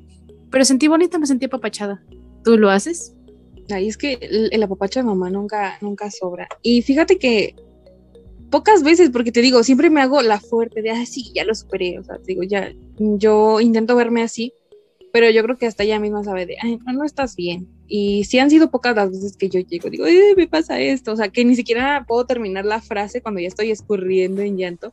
[0.52, 2.02] Pero sentí bonito, me sentí apapachada.
[2.44, 3.14] ¿Tú lo haces?
[3.72, 6.48] Ahí es que el, el apapacho de mamá nunca, nunca sobra.
[6.62, 7.56] Y fíjate que
[8.50, 11.56] pocas veces, porque te digo, siempre me hago la fuerte de, ah, sí, ya lo
[11.56, 14.54] superé, o sea, digo, ya, yo intento verme así,
[15.12, 17.68] pero yo creo que hasta ella misma sabe de, ay, no, no estás bien.
[17.88, 21.16] Y sí han sido pocas las veces que yo llego, digo, me pasa esto, o
[21.16, 24.92] sea, que ni siquiera puedo terminar la frase cuando ya estoy escurriendo en llanto.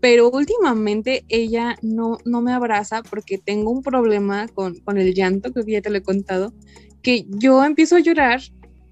[0.00, 5.52] pero últimamente ella no, no me abraza porque tengo un problema con, con el llanto,
[5.52, 6.52] que ya te lo he contado,
[7.02, 8.40] que yo empiezo a llorar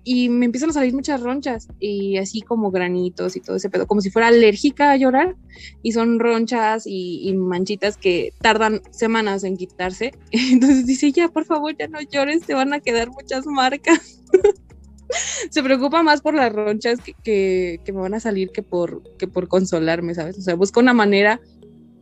[0.04, 3.86] y me empiezan a salir muchas ronchas y así como granitos y todo ese pedo,
[3.86, 5.34] como si fuera alérgica a llorar
[5.82, 10.12] y son ronchas y, manchitas que tardan semanas en quitarse.
[10.30, 14.22] Entonces dice, ya, por favor, ya no llores, te van a quedar muchas marcas.
[15.50, 19.28] Se preocupa más por las ronchas que, que, me van a salir que por, que
[19.28, 20.38] por consolarme, ¿sabes?
[20.38, 21.40] O sea, busca una manera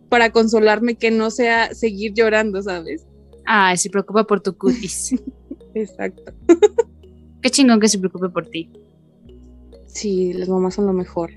[0.09, 3.07] para consolarme que no sea seguir llorando, ¿sabes?
[3.47, 5.15] Ah, se preocupa por tu cutis.
[5.75, 6.33] Exacto.
[7.43, 8.71] Qué chingón que se preocupe por ti.
[9.87, 11.33] Sí, las mamás son lo mejor.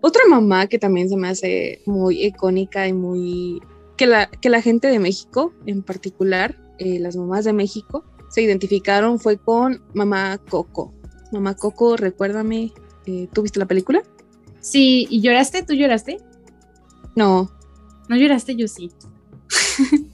[0.00, 3.60] Otra mamá que también se me hace muy icónica y muy...
[3.96, 8.42] que la, que la gente de México, en particular, eh, las mamás de México, se
[8.42, 10.94] identificaron fue con mamá Coco.
[11.32, 12.72] Mamá Coco, recuérdame,
[13.06, 14.02] eh, ¿tú viste la película?
[14.60, 15.62] Sí, ¿y lloraste?
[15.62, 16.18] ¿Tú lloraste?
[17.16, 17.50] No.
[18.08, 18.56] ¿No lloraste?
[18.56, 18.90] Yo sí.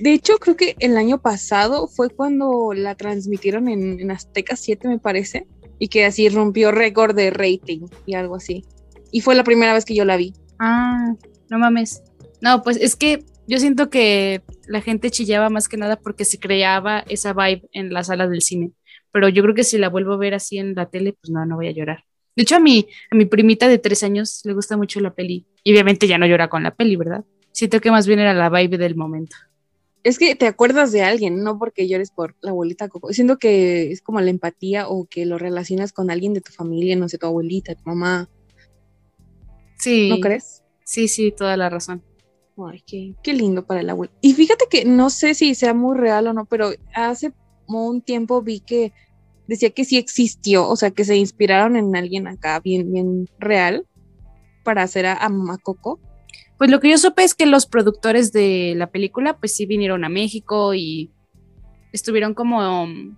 [0.00, 4.98] De hecho, creo que el año pasado fue cuando la transmitieron en, Azteca 7, me
[4.98, 5.46] parece,
[5.78, 8.64] y que así rompió récord de rating y algo así.
[9.10, 10.34] Y fue la primera vez que yo la vi.
[10.58, 11.14] Ah,
[11.48, 12.02] no mames.
[12.42, 16.38] No, pues es que yo siento que la gente chillaba más que nada porque se
[16.38, 18.72] creaba esa vibe en la sala del cine.
[19.12, 21.46] Pero yo creo que si la vuelvo a ver así en la tele, pues no,
[21.46, 22.04] no voy a llorar.
[22.34, 25.46] De hecho, a mi, a mi primita de tres años le gusta mucho la peli.
[25.64, 27.24] Y obviamente ya no llora con la peli, ¿verdad?
[27.52, 29.36] Siento que más bien era la vibe del momento
[30.06, 33.12] es que te acuerdas de alguien, no porque llores por la abuelita Coco.
[33.12, 36.94] Siento que es como la empatía o que lo relacionas con alguien de tu familia,
[36.94, 38.30] no sé, tu abuelita, tu mamá.
[39.78, 40.08] Sí.
[40.08, 40.62] ¿No crees?
[40.84, 42.04] Sí, sí, toda la razón.
[42.56, 44.12] Ay, qué, qué lindo para el abuelo.
[44.20, 47.32] Y fíjate que no sé si sea muy real o no, pero hace
[47.66, 48.92] un tiempo vi que
[49.48, 53.84] decía que sí existió, o sea, que se inspiraron en alguien acá bien, bien real
[54.62, 55.98] para hacer a, a Mamá Coco.
[56.58, 60.04] Pues lo que yo supe es que los productores de la película, pues sí vinieron
[60.04, 61.10] a México y
[61.92, 63.16] estuvieron como um,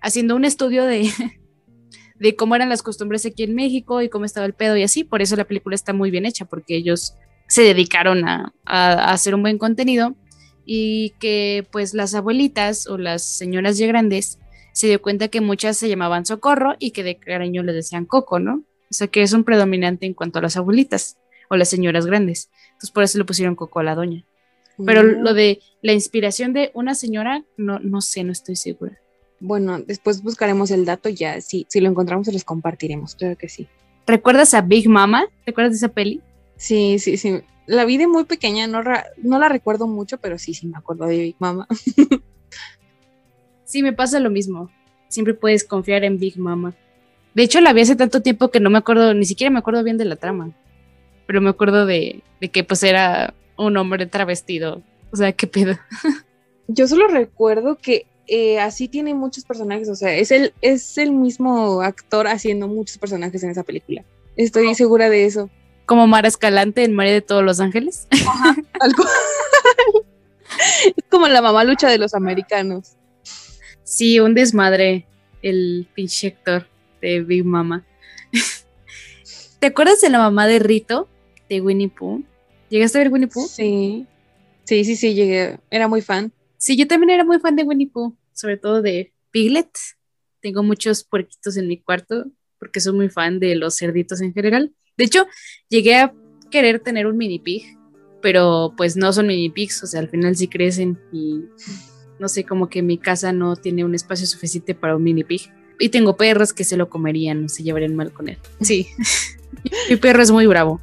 [0.00, 1.10] haciendo un estudio de,
[2.18, 5.02] de cómo eran las costumbres aquí en México y cómo estaba el pedo y así.
[5.02, 7.14] Por eso la película está muy bien hecha, porque ellos
[7.48, 10.14] se dedicaron a, a, hacer un buen contenido
[10.64, 14.38] y que pues las abuelitas o las señoras ya grandes
[14.72, 18.38] se dio cuenta que muchas se llamaban Socorro y que de cariño les decían Coco,
[18.38, 18.62] ¿no?
[18.90, 21.16] O sea que es un predominante en cuanto a las abuelitas
[21.48, 22.50] o las señoras grandes.
[22.68, 24.24] Entonces por eso le pusieron Coco a la doña.
[24.84, 25.22] Pero mm.
[25.22, 28.98] lo de la inspiración de una señora, no, no sé, no estoy segura.
[29.40, 31.40] Bueno, después buscaremos el dato ya.
[31.40, 33.14] Si, si lo encontramos, se los compartiremos.
[33.14, 33.68] Claro que sí.
[34.06, 35.26] ¿Recuerdas a Big Mama?
[35.44, 36.22] ¿Te acuerdas de esa peli?
[36.56, 37.40] Sí, sí, sí.
[37.66, 38.82] La vi de muy pequeña, no,
[39.18, 41.66] no la recuerdo mucho, pero sí, sí me acuerdo de Big Mama.
[43.64, 44.70] sí, me pasa lo mismo.
[45.08, 46.74] Siempre puedes confiar en Big Mama.
[47.34, 49.84] De hecho, la vi hace tanto tiempo que no me acuerdo, ni siquiera me acuerdo
[49.84, 50.54] bien de la trama
[51.28, 54.82] pero me acuerdo de, que pues era un hombre travestido.
[55.12, 55.78] O sea, qué pedo.
[56.68, 61.12] Yo solo recuerdo que eh, así tiene muchos personajes, o sea, es el, es el
[61.12, 64.06] mismo actor haciendo muchos personajes en esa película.
[64.36, 65.50] Estoy segura de eso.
[65.84, 68.08] Como Mara Escalante en María de todos los ángeles.
[68.10, 69.04] Ajá, algo.
[70.96, 72.96] es como la mamá lucha de los americanos.
[73.84, 75.06] Sí, un desmadre
[75.42, 76.66] el pinche actor
[77.02, 77.84] de Big Mama.
[79.58, 81.06] ¿Te acuerdas de la mamá de Rito?
[81.48, 82.22] De Winnie Pooh.
[82.68, 83.46] ¿Llegaste a ver Winnie Pooh?
[83.46, 84.06] Sí.
[84.64, 85.58] Sí, sí, sí, llegué.
[85.70, 86.32] Era muy fan.
[86.58, 89.70] Sí, yo también era muy fan de Winnie Pooh, sobre todo de Piglet.
[90.40, 92.26] Tengo muchos puerquitos en mi cuarto
[92.58, 94.72] porque soy muy fan de los cerditos en general.
[94.96, 95.26] De hecho,
[95.68, 96.12] llegué a
[96.50, 97.78] querer tener un mini pig,
[98.20, 101.44] pero pues no son mini pigs, o sea, al final sí crecen y
[102.18, 105.52] no sé, como que mi casa no tiene un espacio suficiente para un mini pig.
[105.78, 108.38] Y tengo perros que se lo comerían, se llevarían mal con él.
[108.60, 108.88] Sí,
[109.88, 110.80] mi perro es muy bravo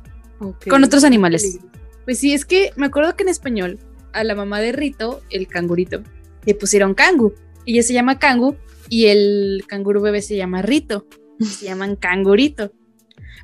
[0.70, 1.60] con otros animales.
[2.06, 3.80] Pues sí, es que me acuerdo que en español
[4.14, 6.02] a la mamá de Rito, el cangurito,
[6.46, 7.34] le pusieron cangu.
[7.66, 8.56] Y ella se llama cangu
[8.90, 11.08] y el canguro bebé se llama Rito.
[11.40, 12.72] Se llaman cangurito.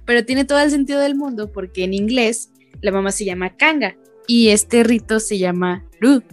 [0.06, 3.98] Pero tiene todo el sentido del mundo porque en inglés la mamá se llama kanga
[4.28, 6.24] y este Rito se llama Ru.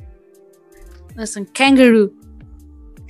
[1.16, 2.12] No, son kangaroo.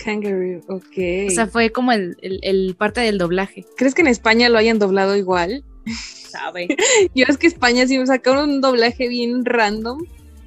[0.03, 1.28] Kangaroo, ok.
[1.28, 3.66] O sea, fue como el, el parte del doblaje.
[3.76, 5.64] ¿Crees que en España lo hayan doblado igual?
[6.29, 6.68] Sabe.
[7.14, 10.05] Yo es que España sí me sacaron un doblaje bien random.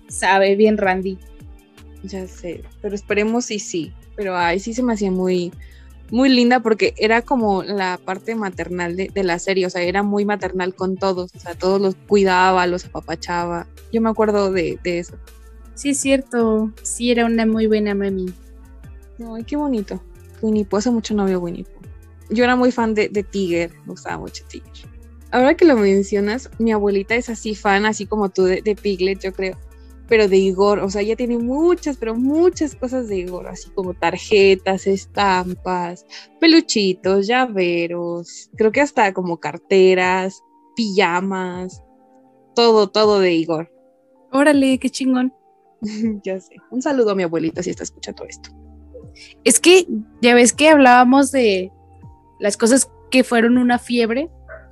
[0.07, 1.17] Sabe, bien randy.
[2.03, 3.93] Ya sé, pero esperemos y sí.
[4.15, 5.51] Pero ay, sí se me hacía muy,
[6.11, 10.25] muy linda porque era como la parte maternal de, la serie, o sea, era muy
[10.25, 13.67] maternal con todos, o sea, todos los cuidaba, los apapachaba.
[13.93, 15.15] Yo me acuerdo de, eso.
[15.75, 16.71] Sí, es cierto.
[16.83, 18.33] Sí, era una muy buena mami.
[19.33, 20.01] Ay, qué bonito.
[20.41, 21.81] Winnie Pooh, hace mucho no veo Winnie Pooh.
[22.29, 24.89] Yo era muy fan de, de Tiger, me gustaba mucho Tiger.
[25.31, 29.19] Ahora que lo mencionas, mi abuelita es así fan, así como tú de, de Piglet,
[29.19, 29.57] yo creo,
[30.07, 33.93] pero de Igor, o sea, ella tiene muchas, pero muchas cosas de Igor, así como
[33.93, 36.05] tarjetas, estampas,
[36.39, 40.43] peluchitos, llaveros, creo que hasta como carteras,
[40.75, 41.81] pijamas,
[42.55, 43.71] todo, todo de Igor.
[44.31, 45.33] Órale, qué chingón.
[46.23, 46.55] ya sé.
[46.69, 48.49] Un saludo a mi abuelita si está escuchando esto.
[49.43, 49.87] Es que
[50.21, 51.71] ya ves que hablábamos de
[52.39, 54.29] las cosas que fueron una fiebre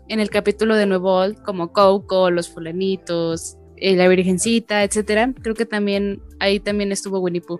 [0.10, 5.34] en el capítulo de Nuevo Old, como Coco, los fulanitos, eh, la Virgencita, etcétera.
[5.41, 7.60] Creo que también ahí también estuvo Winnie Pooh.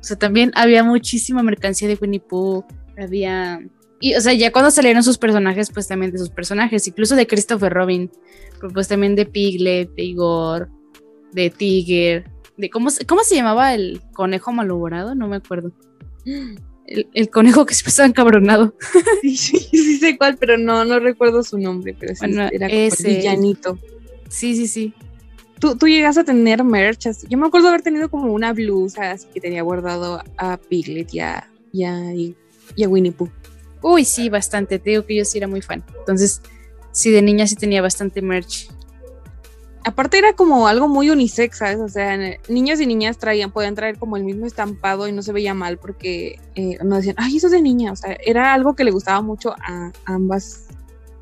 [0.00, 2.64] O sea, también había muchísima mercancía de Winnie Pooh.
[2.96, 3.60] Había.
[4.00, 7.26] Y, o sea, ya cuando salieron sus personajes, pues también de sus personajes, incluso de
[7.26, 8.10] Christopher Robin,
[8.60, 10.68] pero pues también de Piglet, de Igor,
[11.32, 15.72] de Tiger, de cómo, se- cómo se llamaba el conejo malhumorado, no me acuerdo.
[16.88, 18.74] El, el conejo que siempre estaba encabronado.
[19.22, 22.66] Sí, sí, sí sé cuál, pero no, no recuerdo su nombre, pero sí Bueno, era
[22.68, 23.08] ese.
[23.16, 23.78] villanito.
[24.28, 24.94] Sí, sí, sí.
[25.58, 27.26] Tú, tú llegas a tener merch así.
[27.28, 31.20] Yo me acuerdo haber tenido como una blusa así que tenía guardado a Piglet y
[31.20, 32.34] a, y a, y
[32.84, 33.28] a Winnie Pooh.
[33.82, 34.78] Uy, sí, bastante.
[34.78, 35.84] Te digo que yo sí era muy fan.
[35.98, 36.40] Entonces,
[36.92, 38.68] sí, de niña sí tenía bastante merch.
[39.88, 41.78] Aparte era como algo muy unisex, ¿sabes?
[41.78, 42.14] O sea,
[42.46, 45.78] niños y niñas traían, podían traer como el mismo estampado y no se veía mal
[45.78, 47.92] porque eh, no decían, ay, eso es de niña.
[47.92, 50.66] O sea, era algo que le gustaba mucho a ambas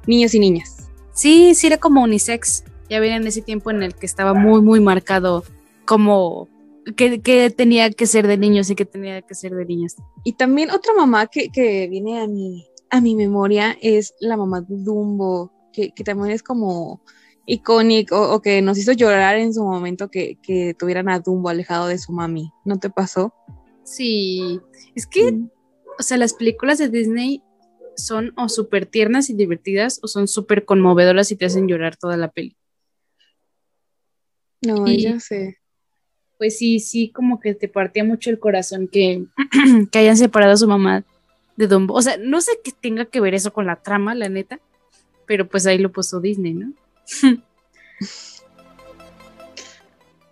[0.09, 0.89] niños y niñas.
[1.13, 2.65] Sí, sí era como unisex.
[2.91, 5.45] Ya ven en ese tiempo en el que estaba muy, muy marcado
[5.85, 6.49] como
[6.97, 9.95] que, que tenía que ser de niños y que tenía que ser de niñas.
[10.25, 14.61] Y también otra mamá que, que viene a mi, a mi memoria es la mamá
[14.61, 17.01] de Dumbo, que, que también es como
[17.47, 21.49] icónico o, o que nos hizo llorar en su momento que, que tuvieran a Dumbo
[21.49, 22.51] alejado de su mami.
[22.65, 23.33] ¿No te pasó?
[23.85, 24.61] Sí,
[24.95, 25.39] es que,
[25.99, 27.43] o sea, las películas de Disney
[27.97, 32.17] son o súper tiernas y divertidas o son súper conmovedoras y te hacen llorar toda
[32.17, 32.57] la peli.
[34.63, 35.59] No, Y- ya sé.
[36.39, 39.25] Pues sí, sí, como que te partía mucho el corazón que,
[39.91, 41.03] que hayan separado a su mamá
[41.57, 41.95] de Dumbo.
[41.95, 44.61] O sea, no sé qué tenga que ver eso con la trama, la neta,
[45.27, 46.75] pero pues ahí lo puso Disney, ¿no?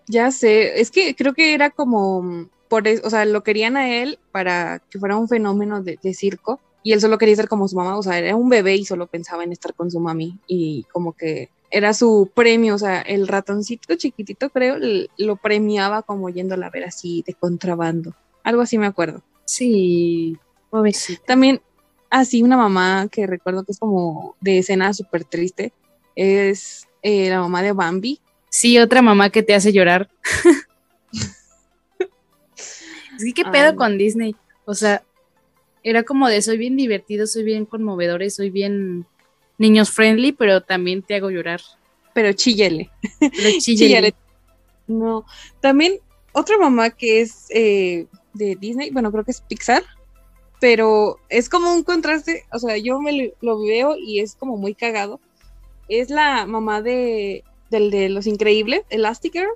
[0.06, 3.88] Ya sé, es que creo que era como por eso, o sea, lo querían a
[3.90, 7.66] él para que fuera un fenómeno de, de circo y él solo quería ser como
[7.68, 10.38] su mamá, o sea, era un bebé y solo pensaba en estar con su mami
[10.46, 14.76] y como que era su premio, o sea, el ratoncito chiquitito creo
[15.16, 18.14] lo premiaba como yéndola a ver así de contrabando,
[18.44, 19.22] algo así me acuerdo.
[19.46, 20.36] Sí,
[20.70, 21.22] pobrecita.
[21.26, 21.62] También
[22.10, 25.72] así una mamá que recuerdo que es como de escena súper triste
[26.16, 28.20] es eh, la mamá de Bambi,
[28.54, 30.08] Sí, otra mamá que te hace llorar.
[33.18, 33.74] que qué pedo Ay.
[33.74, 34.36] con Disney.
[34.64, 35.02] O sea,
[35.82, 39.06] era como de soy bien divertido, soy bien conmovedor soy bien
[39.58, 41.62] niños friendly, pero también te hago llorar.
[42.12, 42.92] pero chíllele.
[43.18, 43.76] Pero Sí,
[44.86, 45.26] No,
[45.60, 45.98] también
[46.32, 49.82] otra mamá que es eh, de Disney, bueno, creo que es Pixar,
[50.60, 54.76] pero es como un contraste, o sea, yo me lo veo y es como muy
[54.76, 55.18] cagado.
[55.88, 59.48] Es la mamá de, del de Los Increíbles, Elastigirl,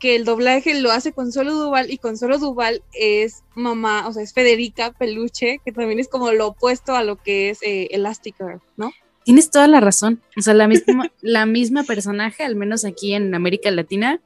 [0.00, 4.32] que el doblaje lo hace Consuelo Duval y Consuelo Duval es mamá, o sea, es
[4.34, 8.92] Federica Peluche, que también es como lo opuesto a lo que es eh, Elastigirl, ¿no?
[9.24, 10.20] Tienes toda la razón.
[10.36, 14.20] O sea, la misma, la misma personaje, al menos aquí en América Latina,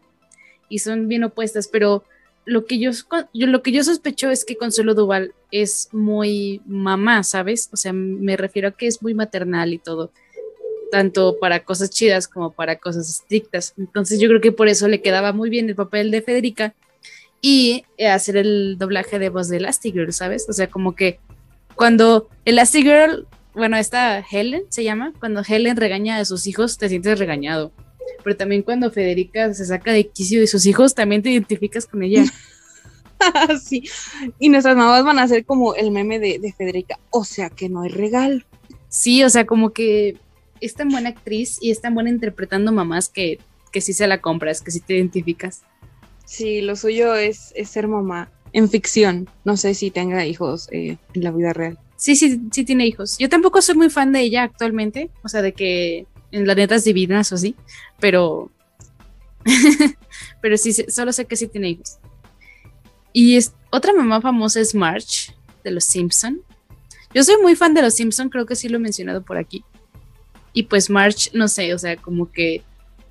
[0.68, 2.02] y son bien opuestas, pero
[2.44, 2.90] lo que yo,
[3.32, 7.68] yo- lo que yo sospecho es que Consuelo Duval es muy mamá, ¿sabes?
[7.72, 10.10] O sea, me refiero a que es muy maternal y todo,
[10.90, 13.74] tanto para cosas chidas como para cosas estrictas.
[13.78, 16.74] Entonces yo creo que por eso le quedaba muy bien el papel de Federica
[17.40, 20.46] y eh, hacer el doblaje de voz de Elastigirl, ¿sabes?
[20.48, 21.18] O sea, como que
[21.74, 23.26] cuando Elastigirl
[23.58, 27.72] bueno, esta Helen se llama, cuando Helen regaña a sus hijos, te sientes regañado.
[28.22, 32.04] Pero también cuando Federica se saca de quicio de sus hijos, también te identificas con
[32.04, 32.24] ella.
[33.62, 33.82] sí.
[34.38, 37.68] Y nuestras mamás van a ser como el meme de, de Federica, o sea que
[37.68, 38.44] no hay regalo.
[38.88, 40.16] Sí, o sea, como que
[40.60, 43.38] es tan buena actriz y es tan buena interpretando mamás que,
[43.72, 45.62] que sí se la compras, que sí te identificas.
[46.24, 49.28] Sí, lo suyo es, es ser mamá en ficción.
[49.44, 51.78] No sé si tenga hijos eh, en la vida real.
[51.96, 53.18] Sí, sí, sí tiene hijos.
[53.18, 56.84] Yo tampoco soy muy fan de ella actualmente, o sea, de que en las netas
[56.84, 57.56] divinas o así,
[57.98, 58.50] pero
[60.40, 61.98] pero sí, solo sé que sí tiene hijos.
[63.12, 65.34] Y es, otra mamá famosa es Marge,
[65.64, 66.42] de los Simpson.
[67.14, 69.64] Yo soy muy fan de los Simpson, creo que sí lo he mencionado por aquí.
[70.58, 72.64] Y pues Marge, no sé, o sea, como que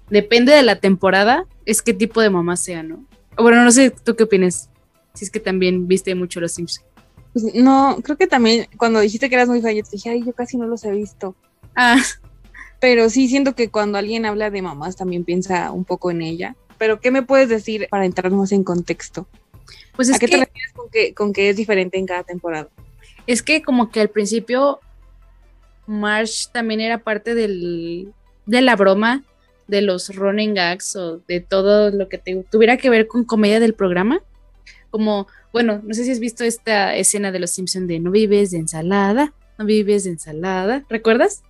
[0.09, 3.05] depende de la temporada, es qué tipo de mamá sea, ¿no?
[3.37, 4.69] Bueno, no sé, ¿tú qué opinas?
[5.13, 6.83] Si es que también viste mucho los Simpson.
[7.31, 10.25] Pues, no, creo que también cuando dijiste que eras muy fan, yo te dije, ay,
[10.25, 11.37] yo casi no los he visto.
[11.73, 12.03] Ah,
[12.81, 16.57] Pero sí siento que cuando alguien habla de mamás también piensa un poco en ella.
[16.77, 19.25] Pero ¿qué me puedes decir para entrar más en contexto?
[19.95, 22.23] Pues es ¿A qué que, te refieres con que, con que es diferente en cada
[22.23, 22.67] temporada?
[23.25, 24.79] es que como que al principio
[25.87, 28.13] Marsh también era parte del,
[28.45, 29.23] de la broma
[29.67, 33.59] de los running gags o de todo lo que te- tuviera que ver con comedia
[33.59, 34.21] del programa.
[34.89, 38.51] Como, bueno, no sé si has visto esta escena de los Simpsons de no vives
[38.51, 41.43] de ensalada, no vives de ensalada, ¿recuerdas?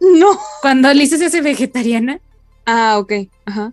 [0.00, 0.38] No.
[0.62, 2.20] Cuando Lisa se hace vegetariana
[2.66, 3.12] Ah, ok.
[3.46, 3.72] Ajá.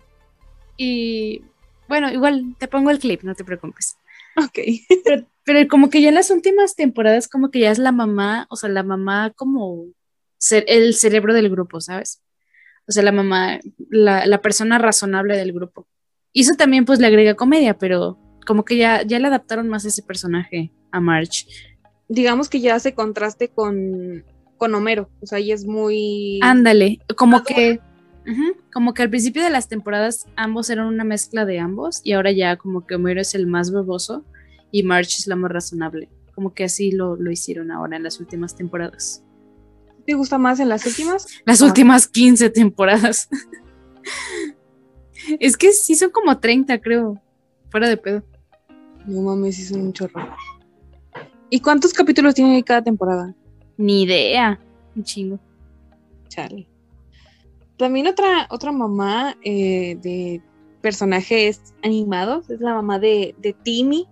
[0.78, 1.42] y
[1.88, 3.98] bueno, igual te pongo el clip, no te preocupes.
[4.38, 4.60] Ok.
[5.04, 8.48] Pero, pero como que ya en las últimas temporadas como que ya es la mamá,
[8.50, 9.86] o sea, la mamá como
[10.38, 12.22] ser el cerebro del grupo, ¿sabes?
[12.86, 13.58] O sea, la mamá,
[13.90, 15.88] la, la persona razonable del grupo.
[16.34, 19.86] Y eso también pues le agrega comedia, pero como que ya, ya le adaptaron más
[19.86, 21.48] ese personaje a March.
[22.10, 24.26] Digamos que ya hace contraste con,
[24.58, 25.10] con Homero.
[25.22, 26.42] O sea, ella es muy.
[26.44, 27.80] Ándale, como que,
[28.74, 32.34] como que al principio de las temporadas ambos eran una mezcla de ambos y ahora
[32.34, 34.26] ya como que Homero es el más baboso
[34.72, 36.10] y March es la más razonable.
[36.36, 39.24] Como que así lo, lo hicieron ahora en las últimas temporadas.
[40.06, 41.26] ¿Te gusta más en las últimas?
[41.46, 41.66] Las Ah.
[41.66, 43.28] últimas 15 temporadas.
[45.40, 47.22] es que sí son como 30, creo.
[47.70, 48.24] Fuera de pedo.
[49.06, 50.22] No mames, sí son un chorro.
[51.50, 53.34] ¿Y cuántos capítulos tiene cada temporada?
[53.78, 54.60] Ni idea.
[54.96, 55.40] Un chingo.
[56.28, 56.68] Chale.
[57.78, 60.42] También otra, otra mamá eh, de
[60.82, 64.08] personajes animados es la mamá de, de Timmy,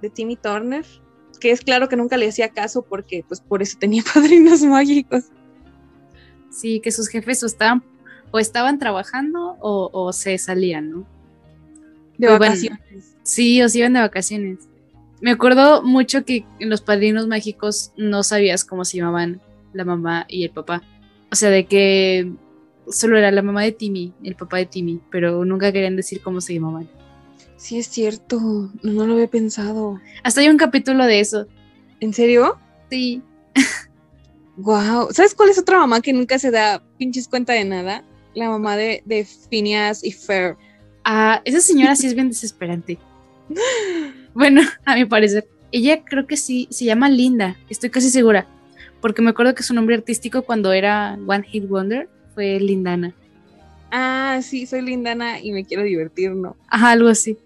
[0.00, 0.84] de Timmy Turner,
[1.40, 5.24] que es claro que nunca le hacía caso porque pues por eso tenía padrinos mágicos.
[6.50, 7.82] Sí, que sus jefes o estaban,
[8.30, 11.06] o estaban trabajando o, o se salían, ¿no?
[12.18, 12.40] De bueno.
[12.40, 13.16] vacaciones.
[13.22, 14.68] Sí, o se iban de vacaciones.
[15.20, 19.40] Me acuerdo mucho que en los padrinos mágicos no sabías cómo se llamaban
[19.72, 20.82] la mamá y el papá.
[21.30, 22.32] O sea, de que
[22.88, 26.40] solo era la mamá de Timmy, el papá de Timmy, pero nunca querían decir cómo
[26.40, 26.88] se llamaban.
[27.60, 28.40] Sí, es cierto.
[28.40, 30.00] No, no lo había pensado.
[30.22, 31.46] Hasta hay un capítulo de eso.
[32.00, 32.58] ¿En serio?
[32.90, 33.22] Sí.
[34.56, 35.08] Wow.
[35.12, 38.02] ¿Sabes cuál es otra mamá que nunca se da pinches cuenta de nada?
[38.34, 40.56] La mamá de, de Phineas y Fer.
[41.04, 42.98] Ah, esa señora sí es bien desesperante.
[44.32, 45.46] Bueno, a mi parecer.
[45.70, 48.46] Ella creo que sí, se llama Linda, estoy casi segura.
[49.00, 53.14] Porque me acuerdo que su nombre artístico cuando era One Hit Wonder fue Lindana.
[53.90, 56.56] Ah, sí, soy Lindana y me quiero divertir, ¿no?
[56.68, 57.36] Ajá, algo así.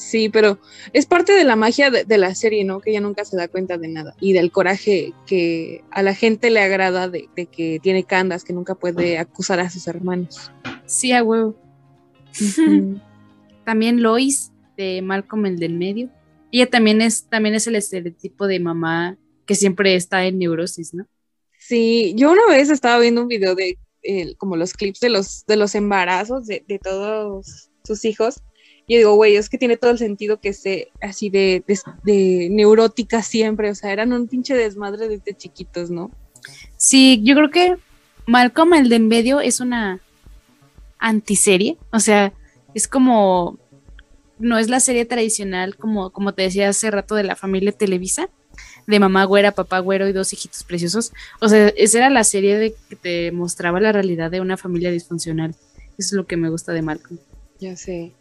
[0.00, 0.58] Sí, pero
[0.94, 2.80] es parte de la magia de, de la serie, ¿no?
[2.80, 6.50] Que ella nunca se da cuenta de nada y del coraje que a la gente
[6.50, 10.50] le agrada de, de que tiene candas, que nunca puede acusar a sus hermanos.
[10.86, 11.54] Sí, a huevo.
[13.64, 16.08] También Lois, de Malcolm el del medio.
[16.50, 21.06] Ella también es, también es el estereotipo de mamá que siempre está en neurosis, ¿no?
[21.58, 25.44] Sí, yo una vez estaba viendo un video de eh, como los clips de los,
[25.46, 28.42] de los embarazos de, de todos sus hijos.
[28.86, 31.64] Y yo digo, güey, es que tiene todo el sentido que esté así de,
[32.04, 33.70] de, neurótica siempre.
[33.70, 36.10] O sea, eran un pinche desmadre desde chiquitos, ¿no?
[36.76, 37.76] Sí, yo creo que
[38.26, 40.00] Malcolm el de en medio es una
[40.98, 42.32] antiserie, o sea,
[42.74, 43.58] es como
[44.38, 48.28] no es la serie tradicional como como te decía hace rato de la familia Televisa,
[48.86, 51.12] de mamá güera, papá güero y dos hijitos preciosos.
[51.40, 54.90] O sea, esa era la serie de que te mostraba la realidad de una familia
[54.90, 55.54] disfuncional.
[55.98, 57.18] Eso es lo que me gusta de Malcolm.
[57.60, 58.12] Ya sé.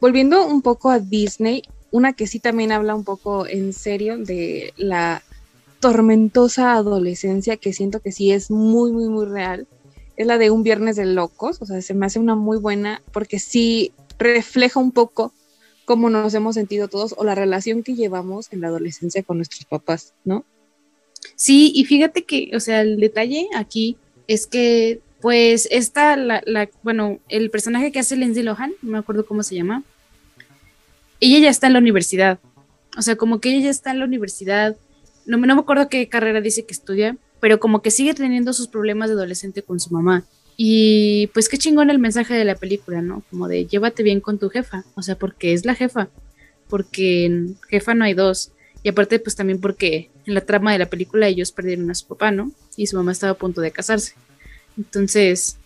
[0.00, 4.72] Volviendo un poco a Disney, una que sí también habla un poco en serio de
[4.76, 5.22] la
[5.80, 9.66] tormentosa adolescencia que siento que sí es muy, muy, muy real.
[10.16, 13.02] Es la de Un Viernes de Locos, o sea, se me hace una muy buena
[13.12, 15.32] porque sí refleja un poco
[15.84, 19.64] cómo nos hemos sentido todos o la relación que llevamos en la adolescencia con nuestros
[19.66, 20.44] papás, ¿no?
[21.34, 26.70] Sí, y fíjate que, o sea, el detalle aquí es que, pues, esta, la, la,
[26.84, 29.82] bueno, el personaje que hace Lindsay Lohan, no me acuerdo cómo se llama,
[31.18, 32.38] ella ya está en la universidad.
[32.96, 34.76] O sea, como que ella ya está en la universidad.
[35.24, 38.68] No, no me acuerdo qué carrera dice que estudia, pero como que sigue teniendo sus
[38.68, 40.24] problemas de adolescente con su mamá.
[40.56, 43.24] Y pues qué chingón el mensaje de la película, ¿no?
[43.28, 44.84] Como de llévate bien con tu jefa.
[44.94, 46.08] O sea, porque es la jefa.
[46.68, 48.52] Porque en jefa no hay dos.
[48.84, 52.06] Y aparte, pues también porque en la trama de la película ellos perdieron a su
[52.06, 52.52] papá, ¿no?
[52.76, 54.14] Y su mamá estaba a punto de casarse.
[54.76, 55.56] Entonces,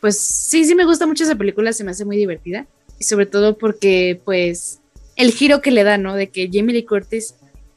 [0.00, 2.66] pues sí, sí me gusta mucho esa película, se me hace muy divertida.
[2.98, 4.80] Y sobre todo porque, pues,
[5.16, 6.14] el giro que le da, ¿no?
[6.14, 7.34] De que Jamie Lee Curtis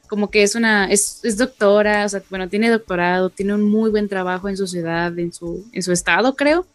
[0.08, 3.90] como que es una, es, es doctora, o sea, bueno, tiene doctorado, tiene un muy
[3.90, 6.66] buen trabajo en su ciudad, en su, en su estado, creo.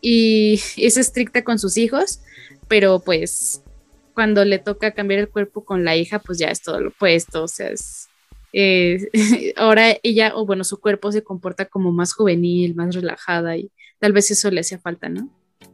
[0.00, 2.20] Y es estricta con sus hijos,
[2.66, 3.62] pero pues
[4.14, 7.44] cuando le toca cambiar el cuerpo con la hija, pues ya es todo lo opuesto,
[7.44, 8.07] o sea, es,
[8.52, 9.08] eh,
[9.56, 14.12] ahora ella, o bueno, su cuerpo se comporta como más juvenil, más relajada y tal
[14.12, 15.28] vez eso le hacía falta, ¿no?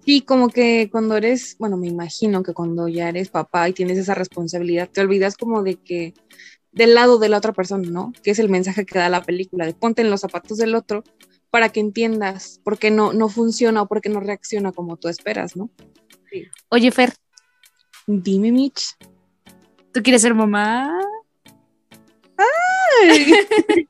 [0.05, 3.99] Sí, como que cuando eres, bueno, me imagino que cuando ya eres papá y tienes
[3.99, 6.15] esa responsabilidad, te olvidas como de que
[6.73, 8.13] del lado de la otra persona, ¿no?
[8.23, 11.05] Que es el mensaje que da la película, de ponte en los zapatos del otro
[11.51, 15.09] para que entiendas por qué no, no funciona o por qué no reacciona como tú
[15.09, 15.71] esperas, ¿no?
[16.69, 17.15] Oye, Fer,
[18.07, 18.97] Dime, Mitch.
[19.93, 20.99] ¿tú quieres ser mamá?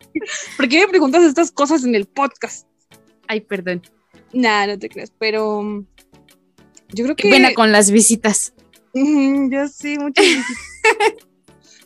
[0.57, 2.67] ¿Por qué me preguntas estas cosas en el podcast?
[3.29, 3.83] Ay, perdón.
[4.33, 5.87] Nah, no te creas, pero mm,
[6.93, 7.31] yo creo Qué que...
[7.31, 8.53] pena con las visitas.
[8.95, 10.59] Yo sí, muchas gracias.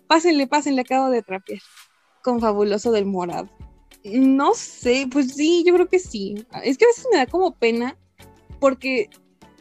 [0.06, 1.60] pásenle, pásenle, acabo de trapear.
[2.22, 3.48] Con Fabuloso del Morado.
[4.04, 6.46] No sé, pues sí, yo creo que sí.
[6.62, 7.96] Es que a veces me da como pena
[8.60, 9.08] porque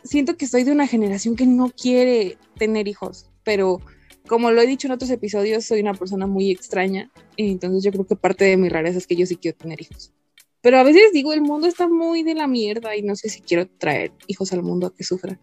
[0.03, 3.79] siento que soy de una generación que no quiere tener hijos, pero
[4.27, 7.91] como lo he dicho en otros episodios, soy una persona muy extraña y entonces yo
[7.91, 10.13] creo que parte de mi rareza es que yo sí quiero tener hijos.
[10.61, 13.41] Pero a veces digo, el mundo está muy de la mierda y no sé si
[13.41, 15.39] quiero traer hijos al mundo a que sufran.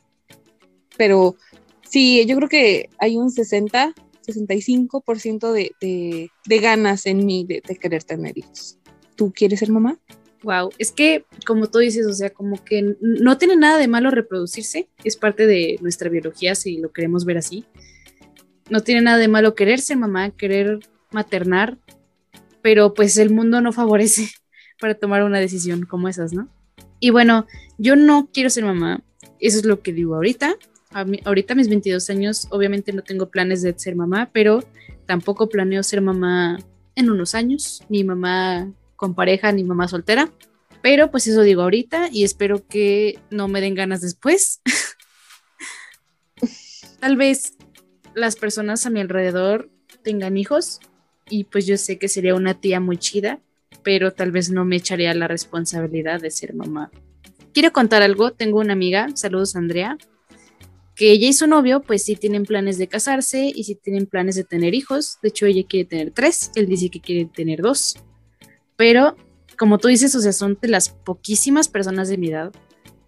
[0.96, 1.36] Pero
[1.88, 3.94] sí, yo creo que hay un 60,
[4.26, 8.78] 65% de, de, ganas en mí de, de querer tener hijos.
[9.16, 9.98] ¿Tú quieres ser mamá?
[10.42, 14.10] Wow, es que como tú dices, o sea, como que no tiene nada de malo
[14.10, 17.64] reproducirse, es parte de nuestra biología si lo queremos ver así.
[18.70, 21.78] No tiene nada de malo querer ser mamá, querer maternar,
[22.62, 24.30] pero pues el mundo no favorece
[24.80, 26.48] para tomar una decisión como esas, ¿no?
[27.00, 27.46] Y bueno,
[27.78, 29.02] yo no quiero ser mamá,
[29.40, 30.56] eso es lo que digo ahorita.
[30.92, 34.64] A mí- ahorita mis 22 años, obviamente no tengo planes de ser mamá, pero
[35.06, 36.58] tampoco planeo ser mamá
[36.94, 40.30] en unos años, ni mamá con pareja ni mamá soltera.
[40.82, 44.60] Pero pues eso digo ahorita y espero que no me den ganas después.
[47.00, 47.53] Tal vez
[48.14, 49.70] las personas a mi alrededor
[50.02, 50.80] tengan hijos
[51.28, 53.40] y pues yo sé que sería una tía muy chida,
[53.82, 56.90] pero tal vez no me echaría la responsabilidad de ser mamá.
[57.52, 59.96] Quiero contar algo, tengo una amiga, saludos Andrea,
[60.94, 64.36] que ella y su novio pues sí tienen planes de casarse y sí tienen planes
[64.36, 67.96] de tener hijos, de hecho ella quiere tener tres, él dice que quiere tener dos
[68.76, 69.16] pero
[69.58, 72.52] como tú dices, o sea, son de las poquísimas personas de mi edad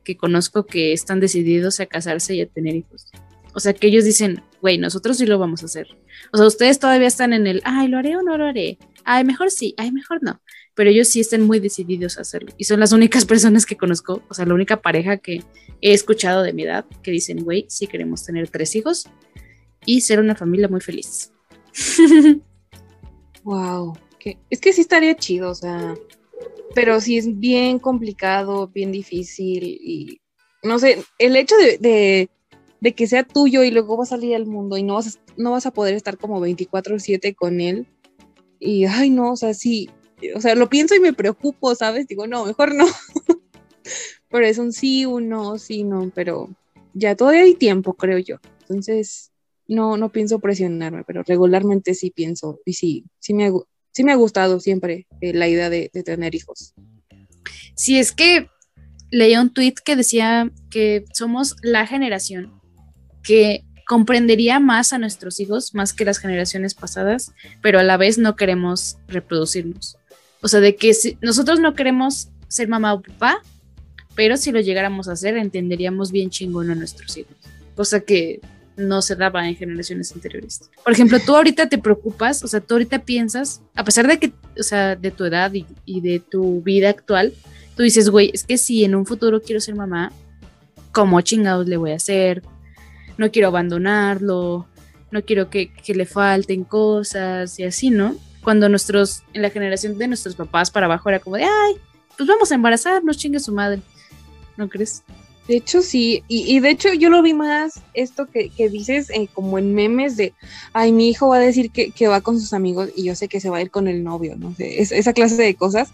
[0.04, 3.08] que conozco que están decididos a casarse y a tener hijos.
[3.56, 5.88] O sea, que ellos dicen, güey, nosotros sí lo vamos a hacer.
[6.30, 8.76] O sea, ustedes todavía están en el, ay, ¿lo haré o no lo haré?
[9.02, 10.42] Ay, mejor sí, ay, mejor no.
[10.74, 12.52] Pero ellos sí están muy decididos a hacerlo.
[12.58, 15.42] Y son las únicas personas que conozco, o sea, la única pareja que
[15.80, 19.08] he escuchado de mi edad que dicen, güey, sí queremos tener tres hijos
[19.86, 21.32] y ser una familia muy feliz.
[23.42, 23.96] Wow.
[24.50, 25.94] Es que sí estaría chido, o sea,
[26.74, 30.20] pero sí es bien complicado, bien difícil y
[30.64, 32.28] no sé, el hecho de,
[32.80, 35.20] de que sea tuyo y luego va a salir al mundo y no vas a,
[35.36, 37.86] no vas a poder estar como 24/7 con él
[38.58, 39.90] y ay no, o sea, sí,
[40.34, 42.06] o sea, lo pienso y me preocupo, ¿sabes?
[42.06, 42.86] Digo, no, mejor no.
[44.30, 46.48] pero es un sí, un no, sí, no, pero
[46.94, 48.36] ya todavía hay tiempo, creo yo.
[48.60, 49.30] Entonces,
[49.68, 53.52] no, no pienso presionarme, pero regularmente sí pienso y sí, sí me ha,
[53.92, 56.74] sí me ha gustado siempre eh, la idea de, de tener hijos.
[57.74, 58.48] Si es que
[59.10, 62.55] leía un tweet que decía que somos la generación
[63.26, 68.18] que comprendería más a nuestros hijos, más que las generaciones pasadas, pero a la vez
[68.18, 69.98] no queremos reproducirnos.
[70.40, 73.42] O sea, de que si, nosotros no queremos ser mamá o papá,
[74.14, 77.34] pero si lo llegáramos a hacer, entenderíamos bien chingón a nuestros hijos.
[77.74, 78.40] Cosa que
[78.76, 80.70] no se daba en generaciones anteriores.
[80.84, 84.32] Por ejemplo, tú ahorita te preocupas, o sea, tú ahorita piensas, a pesar de que,
[84.58, 87.32] o sea, de tu edad y, y de tu vida actual,
[87.74, 90.12] tú dices, güey, es que si en un futuro quiero ser mamá,
[90.92, 92.42] ¿cómo chingados le voy a hacer?
[93.18, 94.66] No quiero abandonarlo,
[95.10, 98.16] no quiero que, que le falten cosas y así, ¿no?
[98.42, 101.76] Cuando nuestros, en la generación de nuestros papás para abajo era como de, ay,
[102.16, 103.80] pues vamos a embarazarnos, chingue su madre.
[104.56, 105.02] ¿No crees?
[105.48, 109.10] De hecho, sí, y, y de hecho yo lo vi más esto que, que dices
[109.10, 110.34] eh, como en memes de,
[110.72, 113.28] ay, mi hijo va a decir que, que va con sus amigos y yo sé
[113.28, 115.90] que se va a ir con el novio, no esa clase de cosas.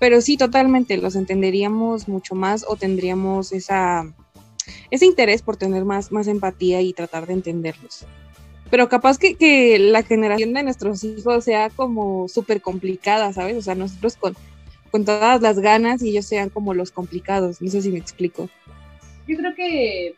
[0.00, 4.12] Pero sí, totalmente, los entenderíamos mucho más o tendríamos esa,
[4.90, 8.06] ese interés por tener más, más empatía y tratar de entenderlos.
[8.70, 13.56] Pero capaz que, que la generación de nuestros hijos sea como súper complicada, ¿sabes?
[13.56, 14.34] O sea, nosotros con,
[14.90, 18.48] con todas las ganas y ellos sean como los complicados, no sé si me explico.
[19.26, 20.14] Yo creo que.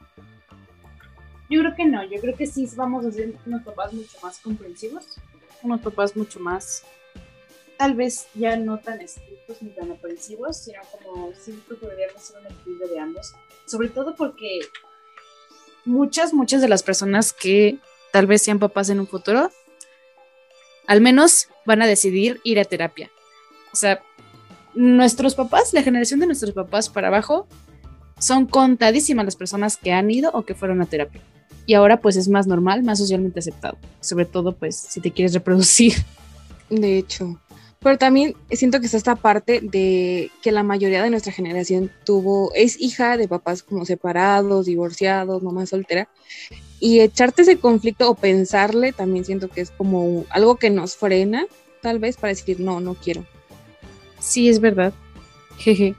[1.49, 2.05] Yo creo que no.
[2.05, 5.05] Yo creo que sí vamos a ser unos papás mucho más comprensivos.
[5.63, 6.85] Unos papás mucho más.
[7.79, 12.47] Tal vez ya no tan estrictos ni tan aprensivos, sino como siempre podríamos ser un
[12.47, 13.35] equilibrio de ambos.
[13.67, 14.61] Sobre todo porque
[15.85, 17.79] muchas, muchas de las personas que
[18.13, 19.51] tal vez sean papás en un futuro,
[20.87, 23.11] al menos van a decidir ir a terapia.
[23.73, 24.03] O sea,
[24.75, 27.47] nuestros papás, la generación de nuestros papás para abajo,
[28.19, 31.21] son contadísimas las personas que han ido o que fueron a terapia.
[31.67, 33.77] Y ahora pues es más normal, más socialmente aceptado.
[34.01, 35.95] Sobre todo pues si te quieres reproducir.
[36.71, 37.39] De hecho.
[37.87, 42.53] Pero también siento que está esta parte de que la mayoría de nuestra generación tuvo,
[42.53, 46.09] es hija de papás como separados, divorciados, mamá soltera.
[46.81, 51.47] Y echarte ese conflicto o pensarle también siento que es como algo que nos frena,
[51.81, 53.25] tal vez, para decir, no, no quiero.
[54.19, 54.93] Sí, es verdad.
[55.57, 55.95] Jeje.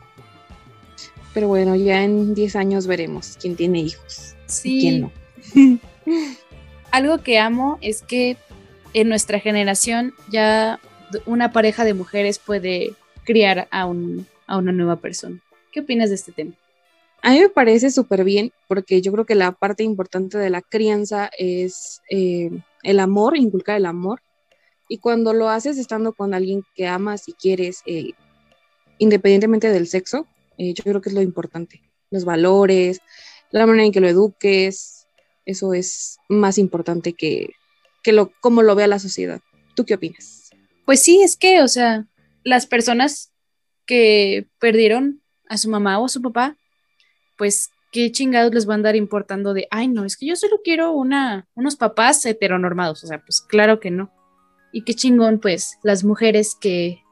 [1.34, 4.78] Pero bueno, ya en 10 años veremos quién tiene hijos Sí.
[4.78, 5.80] y quién no.
[6.92, 8.36] Algo que amo es que
[8.94, 10.82] en nuestra generación ya
[11.26, 12.94] una pareja de mujeres puede
[13.24, 15.42] criar a, un, a una nueva persona.
[15.72, 16.54] ¿Qué opinas de este tema?
[17.22, 20.62] A mí me parece súper bien porque yo creo que la parte importante de la
[20.62, 22.52] crianza es eh,
[22.84, 24.22] el amor, inculcar el amor.
[24.88, 28.12] Y cuando lo haces estando con alguien que amas y quieres, eh,
[28.98, 30.26] independientemente del sexo,
[30.58, 31.82] eh, yo creo que es lo importante.
[32.10, 33.02] Los valores,
[33.52, 35.08] la manera en que lo eduques,
[35.46, 37.50] eso es más importante que,
[38.04, 39.42] que lo, cómo lo vea la sociedad.
[39.76, 40.37] ¿Tú qué opinas?
[40.88, 42.08] Pues sí, es que, o sea,
[42.46, 43.34] las personas
[43.86, 46.56] que perdieron a su mamá o a su papá,
[47.38, 50.62] pues qué chingados les van a andar importando de, ay, no, es que yo solo
[50.64, 54.14] quiero una, unos papás heteronormados, o sea, pues claro que no.
[54.72, 57.04] Y qué chingón, pues, las mujeres que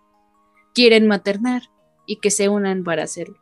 [0.73, 1.63] quieren maternar
[2.05, 3.39] y que se unan para hacerlo.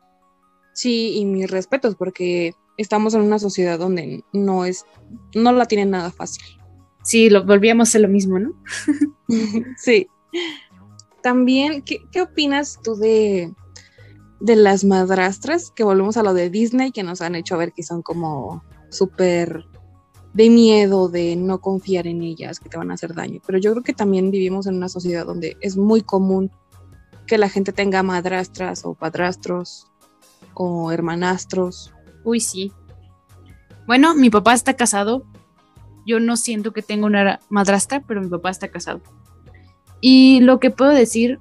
[0.72, 4.84] Sí, y mis respetos, porque estamos en una sociedad donde no es,
[5.32, 6.42] no la tienen nada fácil.
[7.04, 8.60] Sí, lo, volvíamos a lo mismo, ¿no?
[9.76, 10.08] sí.
[11.22, 13.52] También, ¿qué, opinas tú de,
[14.40, 15.70] de las madrastras?
[15.70, 19.64] Que volvemos a lo de Disney, que nos han hecho ver que son como súper
[20.34, 23.40] de miedo, de no confiar en ellas, que te van a hacer daño.
[23.46, 26.50] Pero yo creo que también vivimos en una sociedad donde es muy común
[27.26, 29.86] que la gente tenga madrastras o padrastros
[30.54, 31.92] o hermanastros.
[32.24, 32.72] Uy, sí.
[33.86, 35.24] Bueno, mi papá está casado.
[36.04, 39.00] Yo no siento que tenga una madrastra, pero mi papá está casado.
[40.06, 41.38] Y lo que puedo decir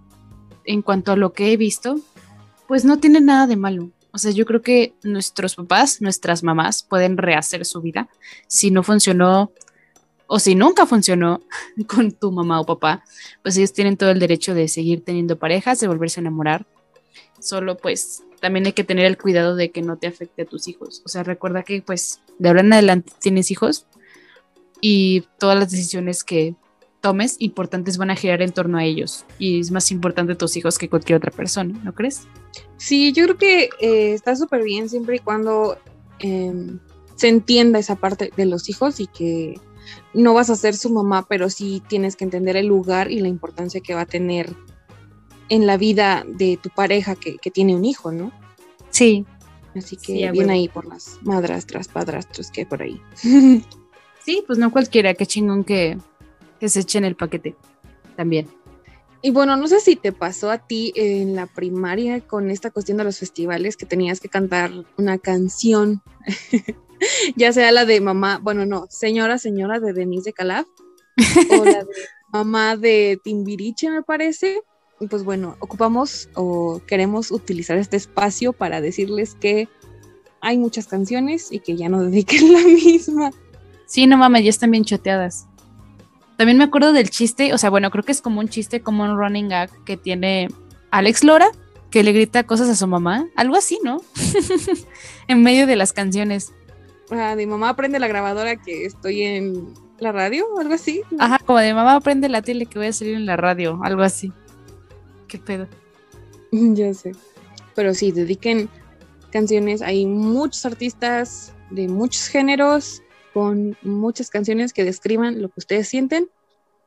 [0.64, 2.00] en cuanto a lo que he visto,
[2.66, 3.92] pues no tiene nada de malo.
[4.14, 8.08] O sea, yo creo que nuestros papás, nuestras mamás pueden rehacer su vida.
[8.48, 9.52] Si no funcionó
[10.28, 11.42] o si nunca funcionó
[11.88, 13.04] con tu mamá o papá,
[13.42, 16.66] pues ellos tienen todo el derecho de seguir teniendo parejas, de volverse a enamorar.
[17.42, 20.70] Solo pues también hay que tener el cuidado de que no te afecte a tus
[20.70, 21.02] hijos.
[21.06, 23.88] O sea, recuerda que pues de ahora en adelante tienes hijos
[24.80, 26.56] y todas las decisiones que
[27.04, 29.26] tomes importantes van a girar en torno a ellos.
[29.38, 32.22] Y es más importante tus hijos que cualquier otra persona, ¿no crees?
[32.78, 35.78] Sí, yo creo que eh, está súper bien siempre y cuando
[36.20, 36.54] eh,
[37.16, 39.60] se entienda esa parte de los hijos y que
[40.14, 43.28] no vas a ser su mamá, pero sí tienes que entender el lugar y la
[43.28, 44.56] importancia que va a tener
[45.50, 48.32] en la vida de tu pareja que, que tiene un hijo, ¿no?
[48.92, 49.26] Sí.
[49.76, 53.02] Así que Sí, bien ahí por las madrastras, padrastros que hay por ahí.
[54.26, 55.98] Sí, pues no cualquiera, qué chingón que,
[56.64, 57.58] que se echen el paquete
[58.16, 58.48] también.
[59.22, 62.98] Y bueno, no sé si te pasó a ti en la primaria con esta cuestión
[62.98, 66.02] de los festivales que tenías que cantar una canción,
[67.36, 70.66] ya sea la de mamá, bueno, no, señora, señora de Denise de Calaf,
[71.50, 71.88] o la de
[72.32, 74.62] mamá de Timbiriche, me parece.
[75.02, 79.68] Y pues bueno, ocupamos o queremos utilizar este espacio para decirles que
[80.40, 83.32] hay muchas canciones y que ya no dediquen la misma.
[83.86, 85.50] Sí, no mames, ya están bien choteadas.
[86.44, 89.06] También me acuerdo del chiste, o sea, bueno, creo que es como un chiste, como
[89.06, 90.50] un running gag que tiene
[90.92, 91.48] Alex Lora,
[91.90, 94.02] que le grita cosas a su mamá, algo así, ¿no?
[95.30, 96.52] en medio de las canciones.
[97.12, 101.02] Ah, de mamá prende la grabadora que estoy en la radio algo así.
[101.18, 104.02] Ajá, como de mamá, prende la tele que voy a salir en la radio, algo
[104.02, 104.34] así.
[105.30, 105.70] ¿Qué pedo?
[106.52, 107.14] Ya sé.
[107.74, 108.68] Pero sí, dediquen
[109.32, 109.82] canciones.
[109.82, 113.02] Hay muchos artistas de muchos géneros
[113.34, 116.30] con muchas canciones que describan lo que ustedes sienten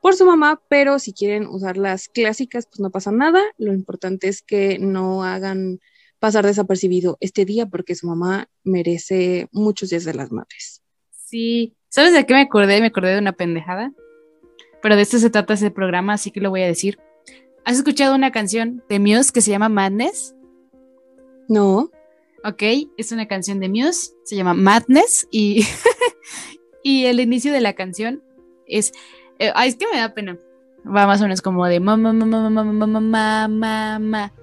[0.01, 3.43] por su mamá, pero si quieren usar las clásicas, pues no pasa nada.
[3.59, 5.81] Lo importante es que no hagan
[6.19, 10.83] pasar desapercibido este día porque su mamá merece muchos días de las madres.
[11.11, 12.81] Sí, ¿sabes de qué me acordé?
[12.81, 13.93] Me acordé de una pendejada.
[14.81, 16.99] Pero de esto se trata ese programa, así que lo voy a decir.
[17.65, 20.37] ¿Has escuchado una canción de Muse que se llama Madness?
[21.49, 21.91] No,
[22.45, 22.63] Ok,
[22.97, 25.67] es una canción de Muse, se llama Madness y,
[26.83, 28.23] y el inicio de la canción
[28.67, 28.93] es,
[29.39, 30.39] eh, ay, es que me da pena.
[30.87, 33.99] Va más o menos como de mamá, mamá, mamá, mamá, mamá,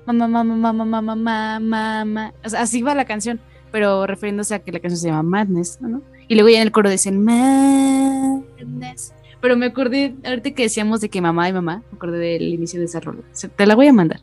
[0.06, 2.34] mamá, mamá, mamá, mamá, mamá.
[2.44, 3.40] O sea, así va la canción,
[3.72, 6.02] pero refiriéndose a que la canción se llama Madness, ¿no?
[6.28, 11.08] Y luego ya en el coro dicen Madness, Pero me acordé, ahorita que decíamos de
[11.10, 13.22] que mamá y mamá, me acordé del inicio de esa rola.
[13.32, 14.20] Se- Te la voy a mandar.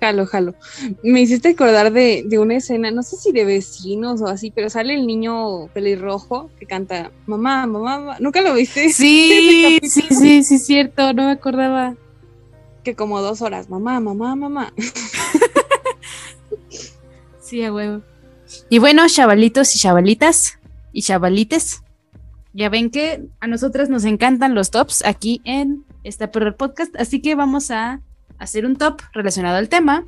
[0.00, 0.54] Jalo, jalo.
[1.02, 4.68] Me hiciste acordar de, de una escena, no sé si de vecinos o así, pero
[4.68, 8.16] sale el niño pelirrojo que canta mamá, mamá, mamá.
[8.20, 8.90] ¿Nunca lo viste?
[8.90, 11.96] Sí, sí, sí, sí, cierto, no me acordaba.
[12.84, 14.72] Que como dos horas, mamá, mamá, mamá.
[17.46, 18.02] Sí, a huevo.
[18.68, 20.58] Y bueno, chavalitos y chavalitas
[20.92, 21.84] y chavalites,
[22.52, 27.22] ya ven que a nosotras nos encantan los tops aquí en esta Perro Podcast, así
[27.22, 28.00] que vamos a
[28.38, 30.04] hacer un top relacionado al tema.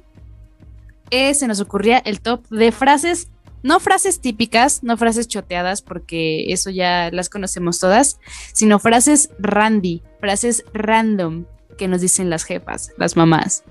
[1.11, 3.29] Eh, se nos ocurría el top de frases,
[3.63, 8.19] no frases típicas, no frases choteadas, porque eso ya las conocemos todas,
[8.53, 11.45] sino frases randy, frases random
[11.77, 13.65] que nos dicen las jefas, las mamás.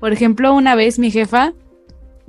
[0.00, 1.52] Por ejemplo, una vez mi jefa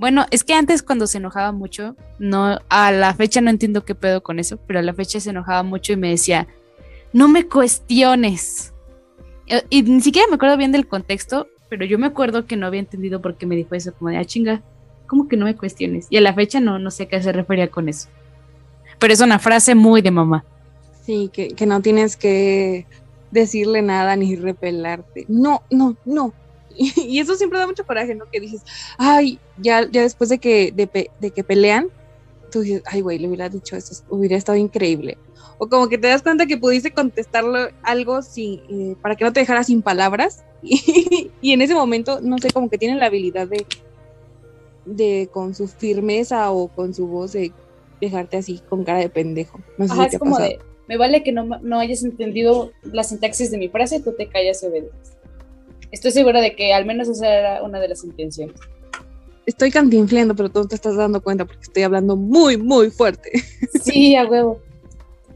[0.02, 3.94] bueno, es que antes cuando se enojaba mucho, no, a la fecha no entiendo qué
[3.94, 6.48] pedo con eso, pero a la fecha se enojaba mucho y me decía,
[7.14, 8.74] no me cuestiones.
[9.46, 12.68] Eh, Y ni siquiera me acuerdo bien del contexto, pero yo me acuerdo que no
[12.68, 14.62] había entendido por qué me dijo eso, como de, ah, chinga,
[15.08, 16.06] ¿cómo que no me cuestiones?
[16.10, 18.10] Y a la fecha no, no sé a qué se refería con eso.
[19.00, 20.44] Pero es una frase muy de mamá.
[21.06, 22.88] Sí, que, que no tienes que
[23.32, 25.24] decirle nada ni repelarte.
[25.30, 26.34] No, no, no.
[26.78, 28.26] Y, eso siempre da mucho coraje, ¿no?
[28.30, 28.64] Que dices,
[28.98, 31.88] ay, ya, ya después de que, de, de que pelean,
[32.52, 35.18] tú dices, ay, güey, le hubiera dicho eso, hubiera estado increíble.
[35.64, 39.32] O como que te das cuenta que pudiste contestarle algo sin, eh, para que no
[39.32, 40.44] te dejara sin palabras.
[40.64, 43.66] Y, y en ese momento, no sé, como que tienen la habilidad de,
[44.86, 47.52] de con su firmeza o con su voz de
[48.00, 49.60] dejarte así con cara de pendejo.
[49.78, 50.50] No sé si te ha pasado.
[50.88, 54.64] me vale que no, no hayas entendido la sintaxis de mi frase, tú te callas
[54.64, 55.18] y obedeces.
[55.92, 58.56] Estoy segura de que al menos esa era una de las intenciones.
[59.46, 63.32] estoy cantinfleando, pero tú no te estás dando cuenta porque estoy hablando muy, muy fuerte.
[63.84, 64.60] Sí, a huevo.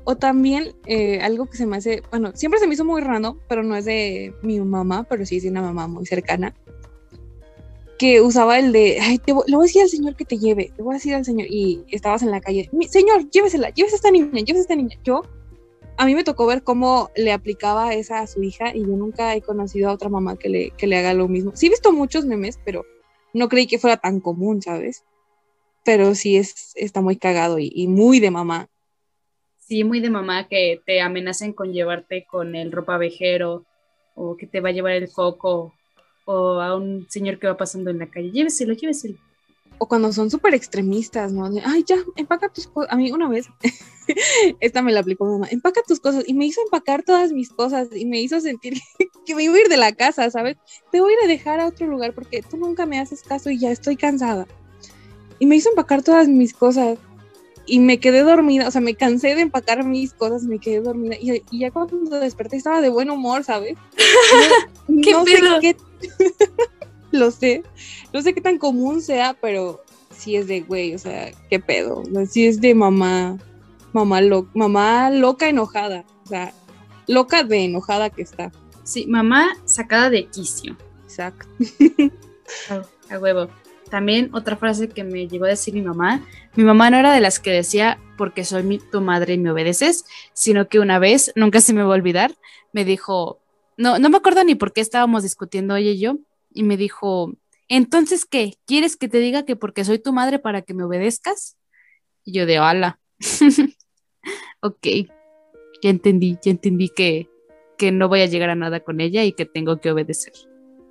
[0.05, 3.39] O también eh, algo que se me hace, bueno, siempre se me hizo muy raro,
[3.49, 6.53] pero no es de mi mamá, pero sí es de una mamá muy cercana,
[7.97, 10.37] que usaba el de, ay, te voy- le voy a decir al señor que te
[10.37, 13.69] lleve, le voy a decir al señor, y estabas en la calle, "Mi- señor, llévesela,
[13.71, 14.97] llévese a esta niña, llévese a esta niña.
[15.03, 15.21] Yo,
[15.97, 19.33] a mí me tocó ver cómo le aplicaba esa a su hija y yo nunca
[19.33, 21.53] he conocido a otra mamá que le, que le haga lo mismo.
[21.55, 22.83] Sí he visto muchos memes, pero
[23.33, 25.03] no creí que fuera tan común, ¿sabes?
[25.85, 28.67] Pero sí es, está muy cagado y, y muy de mamá.
[29.67, 33.65] Sí, muy de mamá que te amenacen con llevarte con el ropavejero
[34.13, 35.73] o que te va a llevar el coco
[36.25, 38.29] o a un señor que va pasando en la calle.
[38.29, 39.17] Lléveselo, lléveselo.
[39.79, 41.49] O cuando son súper extremistas, ¿no?
[41.49, 42.93] De, ay, ya, empaca tus cosas.
[42.93, 43.47] A mí una vez,
[44.59, 46.23] esta me la aplicó mamá, empaca tus cosas.
[46.27, 48.75] Y me hizo empacar todas mis cosas y me hizo sentir
[49.25, 50.57] que me iba a ir de la casa, ¿sabes?
[50.91, 53.49] Te voy a ir a dejar a otro lugar porque tú nunca me haces caso
[53.49, 54.45] y ya estoy cansada.
[55.39, 56.99] Y me hizo empacar todas mis cosas.
[57.67, 61.15] Y me quedé dormida, o sea, me cansé de empacar mis cosas, me quedé dormida.
[61.19, 63.75] Y, y ya cuando desperté estaba de buen humor, ¿sabes?
[64.87, 65.55] No- ¿Qué no pedo?
[65.55, 65.77] sé qué.
[67.11, 67.63] Lo sé.
[68.13, 69.83] No sé qué tan común sea, pero
[70.15, 72.01] sí es de güey, o sea, qué pedo.
[72.01, 73.37] O sea, sí es de mamá,
[73.93, 76.05] mamá, lo, mamá loca enojada.
[76.23, 76.53] O sea,
[77.07, 78.51] loca de enojada que está.
[78.83, 80.77] Sí, mamá sacada de quicio.
[81.05, 81.47] Exacto.
[83.09, 83.47] A huevo.
[83.89, 86.25] También otra frase que me llegó a decir mi mamá.
[86.55, 90.05] Mi mamá no era de las que decía porque soy tu madre y me obedeces,
[90.33, 92.35] sino que una vez, nunca se me va a olvidar,
[92.73, 93.39] me dijo,
[93.77, 96.17] no, no me acuerdo ni por qué estábamos discutiendo ella y yo,
[96.53, 97.33] y me dijo,
[97.67, 98.55] entonces, ¿qué?
[98.65, 101.57] ¿Quieres que te diga que porque soy tu madre para que me obedezcas?
[102.23, 102.99] Y yo de, ala.
[104.61, 104.87] ok,
[105.81, 107.29] ya entendí, ya entendí que,
[107.77, 110.33] que no voy a llegar a nada con ella y que tengo que obedecer.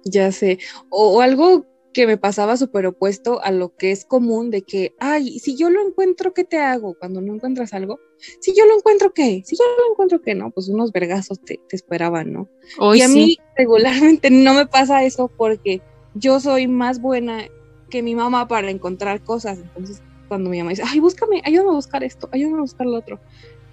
[0.05, 0.59] Ya sé.
[0.91, 5.39] O algo que me pasaba súper opuesto a lo que es común de que, ay,
[5.39, 6.95] si yo lo encuentro, ¿qué te hago?
[6.99, 8.01] Cuando no encuentras algo,
[8.41, 9.43] si yo lo encuentro, ¿qué?
[9.47, 10.35] Si yo lo encuentro, ¿qué?
[10.35, 12.49] No, pues unos vergazos te, te esperaban, ¿no?
[12.79, 13.15] Hoy y a sí.
[13.15, 15.81] mí regularmente no me pasa eso porque
[16.15, 17.45] yo soy más buena
[17.89, 19.59] que mi mamá para encontrar cosas.
[19.59, 22.99] Entonces, cuando mi mamá dice, ay, búscame, ayúdame a buscar esto, ayúdame a buscar lo
[22.99, 23.21] otro.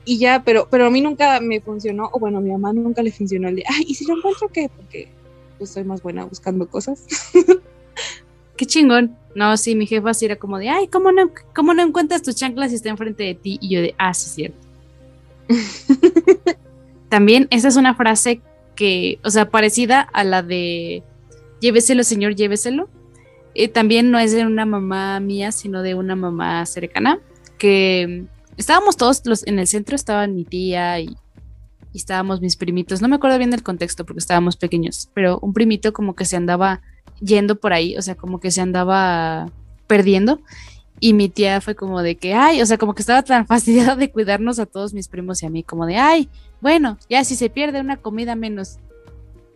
[0.05, 3.01] Y ya, pero, pero a mí nunca me funcionó, o bueno, a mi mamá nunca
[3.01, 4.69] le funcionó el de, ay, ¿y si lo encuentro qué?
[4.75, 5.09] Porque
[5.57, 7.05] pues soy más buena buscando cosas.
[8.57, 9.17] Qué chingón.
[9.33, 12.35] No, sí, mi jefa sí era como de, ay, ¿cómo no, cómo no encuentras tus
[12.35, 13.57] chanclas si está enfrente de ti?
[13.61, 14.57] Y yo de, ah, sí, es cierto.
[17.09, 18.41] También esa es una frase
[18.75, 21.03] que, o sea, parecida a la de,
[21.59, 22.89] lléveselo, señor, lléveselo.
[23.53, 27.19] Eh, también no es de una mamá mía, sino de una mamá cercana,
[27.57, 28.25] que
[28.57, 31.15] estábamos todos los, en el centro, estaba mi tía y,
[31.91, 33.01] y estábamos mis primitos.
[33.01, 36.37] No me acuerdo bien del contexto porque estábamos pequeños, pero un primito como que se
[36.37, 36.81] andaba
[37.21, 39.49] yendo por ahí, o sea, como que se andaba
[39.87, 40.41] perdiendo.
[40.99, 43.95] Y mi tía fue como de que, ay, o sea, como que estaba tan fastidiada
[43.95, 47.35] de cuidarnos a todos mis primos y a mí, como de, ay, bueno, ya si
[47.35, 48.77] se pierde una comida menos.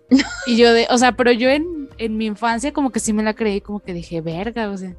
[0.48, 3.24] y yo de, o sea, pero yo en, en mi infancia como que sí me
[3.24, 4.96] la creí, como que dije, verga, o sea,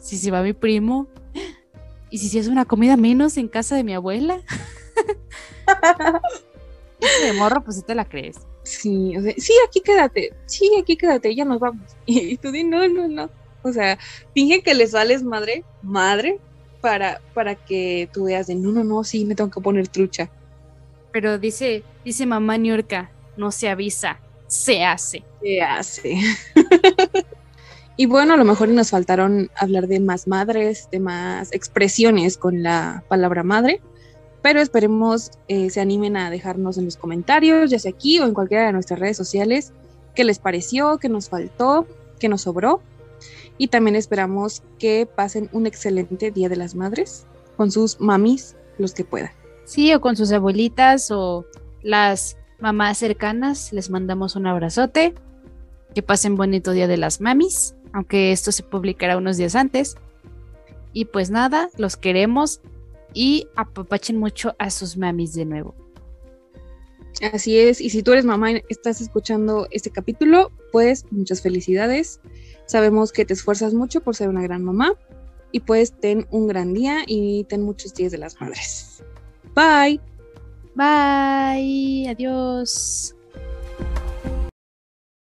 [0.00, 1.08] si se va mi primo,
[2.10, 4.40] y si se hace una comida menos en casa de mi abuela.
[7.24, 8.38] de morro, pues sí te la crees.
[8.70, 11.96] Sí, o sea, sí, aquí quédate, sí, aquí quédate, ya nos vamos.
[12.06, 13.28] Y, tú di, no, no, no.
[13.62, 13.98] O sea,
[14.32, 16.38] finge que le sales madre, madre,
[16.80, 20.30] para, para que tú veas de, no, no, no, sí, me tengo que poner trucha.
[21.10, 25.24] Pero dice, dice mamá Niurka, no se avisa, se hace.
[25.42, 26.20] Se hace.
[27.96, 32.62] y bueno, a lo mejor nos faltaron hablar de más madres, de más expresiones con
[32.62, 33.80] la palabra madre,
[34.42, 38.34] pero esperemos eh, se animen a dejarnos en los comentarios, ya sea aquí o en
[38.34, 39.72] cualquiera de nuestras redes sociales,
[40.14, 41.86] qué les pareció, qué nos faltó,
[42.18, 42.80] qué nos sobró.
[43.58, 47.26] Y también esperamos que pasen un excelente Día de las Madres
[47.56, 49.32] con sus mamis, los que puedan.
[49.64, 51.44] Sí, o con sus abuelitas o
[51.82, 53.72] las mamás cercanas.
[53.72, 55.14] Les mandamos un abrazote.
[55.94, 59.96] Que pasen bonito Día de las Mamis, aunque esto se publicará unos días antes.
[60.92, 62.60] Y pues nada, los queremos
[63.14, 65.74] y apapachen mucho a sus mamis de nuevo.
[67.32, 72.20] Así es, y si tú eres mamá y estás escuchando este capítulo, pues muchas felicidades.
[72.66, 74.94] Sabemos que te esfuerzas mucho por ser una gran mamá
[75.52, 79.02] y pues ten un gran día y ten muchos días de las madres.
[79.54, 80.00] Bye.
[80.74, 82.08] Bye.
[82.08, 83.14] Adiós.